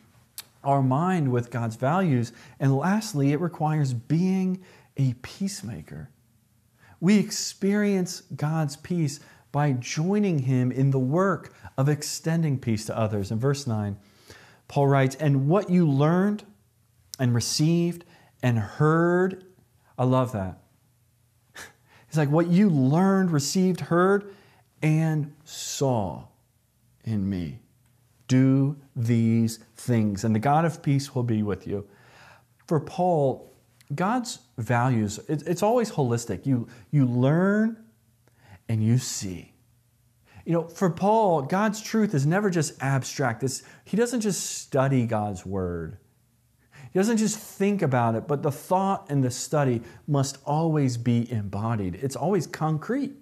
our 0.64 0.82
mind 0.82 1.30
with 1.30 1.50
God's 1.50 1.76
values. 1.76 2.32
And 2.58 2.76
lastly, 2.76 3.32
it 3.32 3.40
requires 3.40 3.94
being 3.94 4.62
a 4.96 5.14
peacemaker. 5.22 6.10
We 7.00 7.18
experience 7.18 8.22
God's 8.34 8.76
peace 8.76 9.20
by 9.52 9.72
joining 9.72 10.40
Him 10.40 10.72
in 10.72 10.90
the 10.90 10.98
work 10.98 11.54
of 11.76 11.88
extending 11.88 12.58
peace 12.58 12.84
to 12.86 12.98
others. 12.98 13.30
In 13.30 13.38
verse 13.38 13.66
9, 13.66 13.96
Paul 14.66 14.88
writes, 14.88 15.16
And 15.16 15.48
what 15.48 15.70
you 15.70 15.88
learned 15.88 16.44
and 17.18 17.34
received 17.34 18.04
and 18.42 18.58
heard, 18.58 19.44
I 19.96 20.04
love 20.04 20.32
that. 20.32 20.58
It's 22.08 22.16
like 22.16 22.30
what 22.30 22.48
you 22.48 22.70
learned, 22.70 23.30
received, 23.30 23.80
heard, 23.80 24.34
and 24.80 25.34
saw 25.44 26.24
in 27.04 27.28
me. 27.28 27.60
Do 28.28 28.76
these 28.94 29.58
things, 29.76 30.24
and 30.24 30.34
the 30.34 30.38
God 30.38 30.64
of 30.64 30.82
peace 30.82 31.14
will 31.14 31.22
be 31.22 31.42
with 31.42 31.66
you. 31.66 31.86
For 32.66 32.78
Paul, 32.78 33.52
God's 33.94 34.40
values, 34.58 35.18
it's 35.28 35.62
always 35.62 35.90
holistic. 35.90 36.44
You, 36.46 36.68
you 36.90 37.06
learn 37.06 37.82
and 38.68 38.84
you 38.84 38.98
see. 38.98 39.54
You 40.44 40.52
know, 40.52 40.68
for 40.68 40.90
Paul, 40.90 41.42
God's 41.42 41.80
truth 41.80 42.14
is 42.14 42.26
never 42.26 42.50
just 42.50 42.82
abstract. 42.82 43.42
It's, 43.42 43.62
he 43.84 43.96
doesn't 43.96 44.20
just 44.20 44.58
study 44.60 45.06
God's 45.06 45.44
word. 45.44 45.98
He 46.92 46.98
doesn't 46.98 47.18
just 47.18 47.38
think 47.38 47.82
about 47.82 48.14
it, 48.14 48.26
but 48.26 48.42
the 48.42 48.52
thought 48.52 49.10
and 49.10 49.22
the 49.22 49.30
study 49.30 49.82
must 50.06 50.38
always 50.46 50.96
be 50.96 51.30
embodied. 51.30 51.96
It's 51.96 52.16
always 52.16 52.46
concrete. 52.46 53.12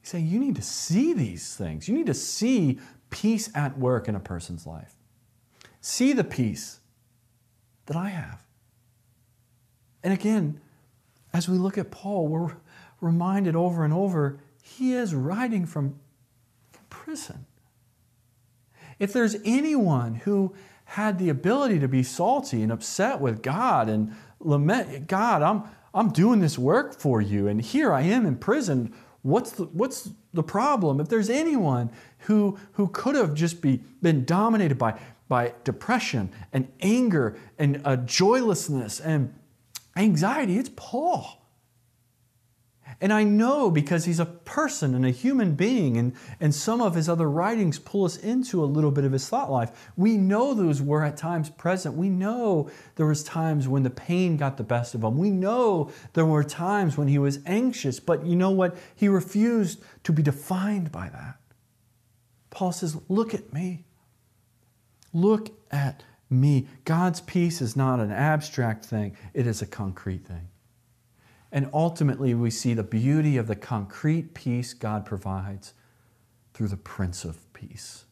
He's 0.00 0.10
saying 0.10 0.26
you 0.26 0.38
need 0.38 0.56
to 0.56 0.62
see 0.62 1.12
these 1.12 1.54
things. 1.54 1.86
You 1.86 1.94
need 1.94 2.06
to 2.06 2.14
see 2.14 2.78
peace 3.14 3.48
at 3.54 3.78
work 3.78 4.08
in 4.08 4.16
a 4.16 4.20
person's 4.20 4.66
life. 4.66 4.96
See 5.80 6.12
the 6.12 6.24
peace 6.24 6.80
that 7.86 7.96
I 7.96 8.08
have. 8.08 8.42
And 10.02 10.12
again, 10.12 10.60
as 11.32 11.48
we 11.48 11.56
look 11.56 11.78
at 11.78 11.92
Paul, 11.92 12.26
we're 12.26 12.56
reminded 13.00 13.54
over 13.54 13.84
and 13.84 13.94
over 13.94 14.40
he 14.60 14.94
is 14.94 15.14
writing 15.14 15.64
from, 15.64 16.00
prison. 16.88 17.46
If 18.98 19.12
there's 19.12 19.36
anyone 19.44 20.14
who 20.14 20.54
had 20.86 21.18
the 21.18 21.28
ability 21.28 21.78
to 21.80 21.88
be 21.88 22.02
salty 22.02 22.62
and 22.62 22.72
upset 22.72 23.20
with 23.20 23.42
God 23.42 23.88
and 23.88 24.14
lament, 24.40 25.06
God, 25.06 25.42
I'm, 25.42 25.64
I'm 25.92 26.10
doing 26.10 26.40
this 26.40 26.58
work 26.58 26.98
for 26.98 27.20
you, 27.20 27.46
and 27.46 27.60
here 27.60 27.92
I 27.92 28.02
am 28.02 28.24
in 28.24 28.36
prison. 28.36 28.94
What's 29.24 29.52
the, 29.52 29.64
what's 29.64 30.10
the 30.34 30.42
problem? 30.42 31.00
If 31.00 31.08
there's 31.08 31.30
anyone 31.30 31.90
who, 32.18 32.58
who 32.72 32.88
could 32.88 33.14
have 33.14 33.32
just 33.32 33.62
be, 33.62 33.78
been 34.02 34.26
dominated 34.26 34.76
by, 34.76 35.00
by 35.28 35.54
depression 35.64 36.30
and 36.52 36.70
anger 36.82 37.34
and 37.58 37.80
uh, 37.86 37.96
joylessness 37.96 39.00
and 39.00 39.34
anxiety, 39.96 40.58
it's 40.58 40.70
Paul. 40.76 41.43
And 43.00 43.12
I 43.12 43.24
know 43.24 43.70
because 43.70 44.04
he's 44.04 44.20
a 44.20 44.26
person 44.26 44.94
and 44.94 45.04
a 45.04 45.10
human 45.10 45.54
being, 45.54 45.96
and, 45.96 46.14
and 46.40 46.54
some 46.54 46.80
of 46.80 46.94
his 46.94 47.08
other 47.08 47.28
writings 47.28 47.78
pull 47.78 48.04
us 48.04 48.16
into 48.16 48.62
a 48.62 48.66
little 48.66 48.90
bit 48.90 49.04
of 49.04 49.12
his 49.12 49.28
thought 49.28 49.50
life. 49.50 49.90
We 49.96 50.16
know 50.16 50.54
those 50.54 50.80
were 50.80 51.04
at 51.04 51.16
times 51.16 51.50
present. 51.50 51.96
We 51.96 52.08
know 52.08 52.70
there 52.96 53.06
was 53.06 53.22
times 53.22 53.68
when 53.68 53.82
the 53.82 53.90
pain 53.90 54.36
got 54.36 54.56
the 54.56 54.62
best 54.62 54.94
of 54.94 55.02
him. 55.02 55.18
We 55.18 55.30
know 55.30 55.90
there 56.12 56.26
were 56.26 56.44
times 56.44 56.96
when 56.96 57.08
he 57.08 57.18
was 57.18 57.40
anxious, 57.46 58.00
but 58.00 58.24
you 58.24 58.36
know 58.36 58.50
what? 58.50 58.76
He 58.94 59.08
refused 59.08 59.82
to 60.04 60.12
be 60.12 60.22
defined 60.22 60.92
by 60.92 61.08
that. 61.08 61.36
Paul 62.50 62.72
says, 62.72 62.96
Look 63.08 63.34
at 63.34 63.52
me. 63.52 63.84
Look 65.12 65.50
at 65.70 66.04
me. 66.30 66.68
God's 66.84 67.20
peace 67.20 67.60
is 67.60 67.76
not 67.76 68.00
an 68.00 68.10
abstract 68.10 68.84
thing, 68.84 69.16
it 69.32 69.46
is 69.46 69.62
a 69.62 69.66
concrete 69.66 70.26
thing. 70.26 70.48
And 71.54 71.70
ultimately, 71.72 72.34
we 72.34 72.50
see 72.50 72.74
the 72.74 72.82
beauty 72.82 73.36
of 73.36 73.46
the 73.46 73.54
concrete 73.54 74.34
peace 74.34 74.74
God 74.74 75.06
provides 75.06 75.72
through 76.52 76.66
the 76.66 76.76
Prince 76.76 77.24
of 77.24 77.52
Peace, 77.52 78.06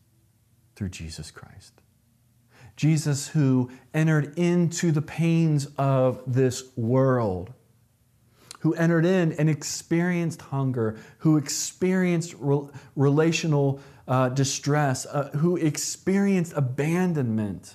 through 0.76 0.90
Jesus 0.90 1.32
Christ. 1.32 1.82
Jesus, 2.76 3.26
who 3.26 3.68
entered 3.92 4.38
into 4.38 4.92
the 4.92 5.02
pains 5.02 5.66
of 5.76 6.22
this 6.24 6.62
world, 6.76 7.52
who 8.60 8.74
entered 8.74 9.04
in 9.04 9.32
and 9.32 9.50
experienced 9.50 10.40
hunger, 10.42 10.96
who 11.18 11.36
experienced 11.36 12.36
re- 12.38 12.68
relational 12.94 13.80
uh, 14.06 14.28
distress, 14.28 15.04
uh, 15.06 15.30
who 15.30 15.56
experienced 15.56 16.52
abandonment 16.54 17.74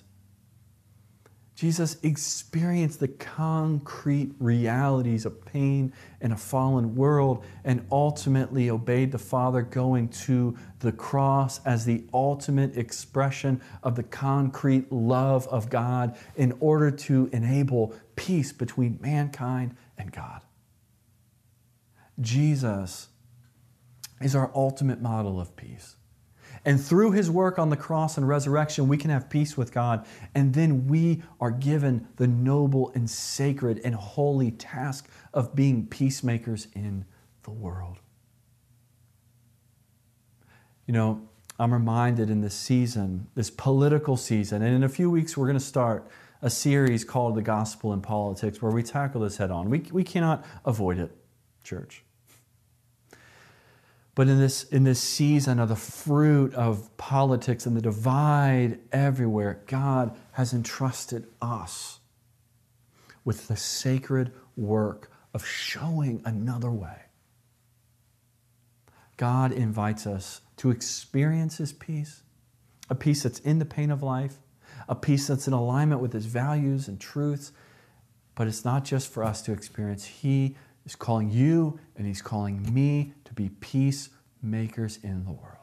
Jesus 1.57 1.97
experienced 2.03 2.99
the 2.99 3.07
concrete 3.07 4.31
realities 4.39 5.25
of 5.25 5.43
pain 5.43 5.91
in 6.21 6.31
a 6.31 6.37
fallen 6.37 6.93
world 6.93 7.43
and 7.63 7.83
ultimately 7.91 8.69
obeyed 8.69 9.11
the 9.11 9.17
Father, 9.17 9.63
going 9.63 10.07
to 10.09 10.55
the 10.81 10.91
cross 10.91 11.59
as 11.65 11.83
the 11.83 12.03
ultimate 12.13 12.77
expression 12.77 13.59
of 13.81 13.95
the 13.95 14.03
concrete 14.03 14.91
love 14.91 15.47
of 15.47 15.67
God 15.67 16.15
in 16.35 16.55
order 16.59 16.91
to 16.91 17.27
enable 17.33 17.95
peace 18.15 18.53
between 18.53 18.99
mankind 19.01 19.75
and 19.97 20.11
God. 20.11 20.41
Jesus 22.19 23.07
is 24.21 24.35
our 24.35 24.51
ultimate 24.53 25.01
model 25.01 25.41
of 25.41 25.55
peace. 25.55 25.96
And 26.65 26.83
through 26.83 27.11
his 27.11 27.29
work 27.29 27.59
on 27.59 27.69
the 27.69 27.77
cross 27.77 28.17
and 28.17 28.27
resurrection, 28.27 28.87
we 28.87 28.97
can 28.97 29.09
have 29.09 29.29
peace 29.29 29.55
with 29.55 29.71
God. 29.71 30.05
And 30.35 30.53
then 30.53 30.87
we 30.87 31.23
are 31.39 31.51
given 31.51 32.07
the 32.17 32.27
noble 32.27 32.91
and 32.95 33.09
sacred 33.09 33.81
and 33.83 33.95
holy 33.95 34.51
task 34.51 35.09
of 35.33 35.55
being 35.55 35.87
peacemakers 35.87 36.67
in 36.73 37.05
the 37.43 37.51
world. 37.51 37.99
You 40.85 40.93
know, 40.93 41.27
I'm 41.59 41.73
reminded 41.73 42.29
in 42.29 42.41
this 42.41 42.55
season, 42.55 43.27
this 43.35 43.49
political 43.49 44.15
season, 44.15 44.61
and 44.61 44.75
in 44.75 44.83
a 44.83 44.89
few 44.89 45.09
weeks 45.09 45.35
we're 45.35 45.47
going 45.47 45.57
to 45.57 45.63
start 45.63 46.07
a 46.41 46.49
series 46.49 47.03
called 47.03 47.35
The 47.35 47.41
Gospel 47.41 47.93
in 47.93 48.01
Politics 48.01 48.61
where 48.61 48.71
we 48.71 48.83
tackle 48.83 49.21
this 49.21 49.37
head 49.37 49.51
on. 49.51 49.69
We, 49.69 49.79
we 49.91 50.03
cannot 50.03 50.45
avoid 50.65 50.99
it, 50.99 51.11
church. 51.63 52.03
But 54.17 54.27
in 54.27 54.39
this, 54.39 54.63
in 54.63 54.83
this 54.83 54.99
season 54.99 55.59
of 55.59 55.69
the 55.69 55.75
fruit 55.75 56.51
of 56.55 56.89
politics 56.97 57.67
and 57.67 57.77
the 57.77 57.81
divide 57.81 58.79
everywhere, 58.91 59.61
God 59.67 60.17
has 60.31 60.53
entrusted 60.53 61.27
us 61.39 61.99
with 63.23 63.47
the 63.47 63.55
sacred 63.55 64.31
work 64.55 65.11
of 65.35 65.45
showing 65.45 66.23
another 66.25 66.71
way. 66.71 66.97
God 69.17 69.51
invites 69.51 70.07
us 70.07 70.41
to 70.55 70.71
experience 70.71 71.57
His 71.57 71.71
peace, 71.71 72.23
a 72.89 72.95
peace 72.95 73.21
that's 73.21 73.37
in 73.41 73.59
the 73.59 73.65
pain 73.65 73.91
of 73.91 74.01
life, 74.01 74.37
a 74.89 74.95
peace 74.95 75.27
that's 75.27 75.45
in 75.45 75.53
alignment 75.53 76.01
with 76.01 76.13
His 76.13 76.25
values 76.25 76.87
and 76.87 76.99
truths. 76.99 77.51
But 78.33 78.47
it's 78.47 78.65
not 78.65 78.83
just 78.83 79.13
for 79.13 79.23
us 79.23 79.43
to 79.43 79.51
experience. 79.51 80.05
He 80.05 80.55
is 80.87 80.95
calling 80.95 81.29
you 81.29 81.79
and 81.95 82.07
He's 82.07 82.23
calling 82.23 82.73
me 82.73 83.13
be 83.37 83.49
peacemakers 83.61 84.99
in 85.01 85.23
the 85.23 85.31
world. 85.31 85.53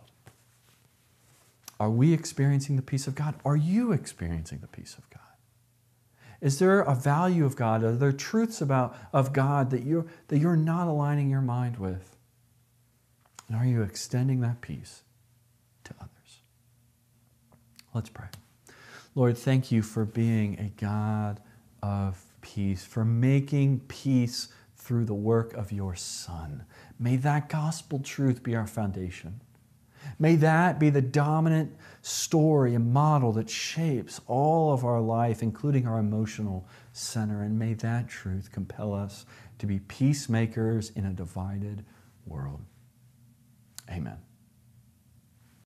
Are 1.78 1.90
we 1.90 2.14
experiencing 2.14 2.76
the 2.76 2.82
peace 2.82 3.06
of 3.06 3.14
God? 3.14 3.34
Are 3.44 3.56
you 3.56 3.92
experiencing 3.92 4.60
the 4.60 4.68
peace 4.68 4.96
of 4.96 5.10
God? 5.10 5.20
Is 6.40 6.58
there 6.58 6.80
a 6.80 6.94
value 6.94 7.44
of 7.44 7.56
God? 7.56 7.82
Are 7.82 7.96
there 7.96 8.12
truths 8.12 8.60
about 8.62 8.96
of 9.12 9.32
God 9.32 9.70
that 9.70 9.82
you're, 9.82 10.06
that 10.28 10.38
you're 10.38 10.56
not 10.56 10.88
aligning 10.88 11.28
your 11.28 11.40
mind 11.40 11.76
with? 11.76 12.16
And 13.48 13.56
are 13.56 13.66
you 13.66 13.82
extending 13.82 14.40
that 14.40 14.60
peace 14.60 15.02
to 15.84 15.94
others? 16.00 16.38
Let's 17.92 18.08
pray. 18.08 18.28
Lord, 19.14 19.36
thank 19.36 19.70
you 19.70 19.82
for 19.82 20.04
being 20.04 20.58
a 20.58 20.80
God 20.80 21.40
of 21.82 22.22
peace, 22.40 22.84
for 22.84 23.04
making 23.04 23.80
peace 23.88 24.48
through 24.84 25.06
the 25.06 25.14
work 25.14 25.54
of 25.54 25.72
your 25.72 25.94
Son. 25.94 26.64
May 26.98 27.16
that 27.16 27.48
gospel 27.48 28.00
truth 28.00 28.42
be 28.42 28.54
our 28.54 28.66
foundation. 28.66 29.40
May 30.18 30.36
that 30.36 30.78
be 30.78 30.90
the 30.90 31.00
dominant 31.00 31.74
story 32.02 32.74
and 32.74 32.92
model 32.92 33.32
that 33.32 33.48
shapes 33.48 34.20
all 34.26 34.74
of 34.74 34.84
our 34.84 35.00
life, 35.00 35.42
including 35.42 35.86
our 35.86 35.98
emotional 35.98 36.68
center. 36.92 37.42
And 37.42 37.58
may 37.58 37.72
that 37.72 38.08
truth 38.08 38.52
compel 38.52 38.92
us 38.92 39.24
to 39.58 39.66
be 39.66 39.78
peacemakers 39.78 40.90
in 40.90 41.06
a 41.06 41.12
divided 41.14 41.86
world. 42.26 42.60
Amen. 43.90 44.18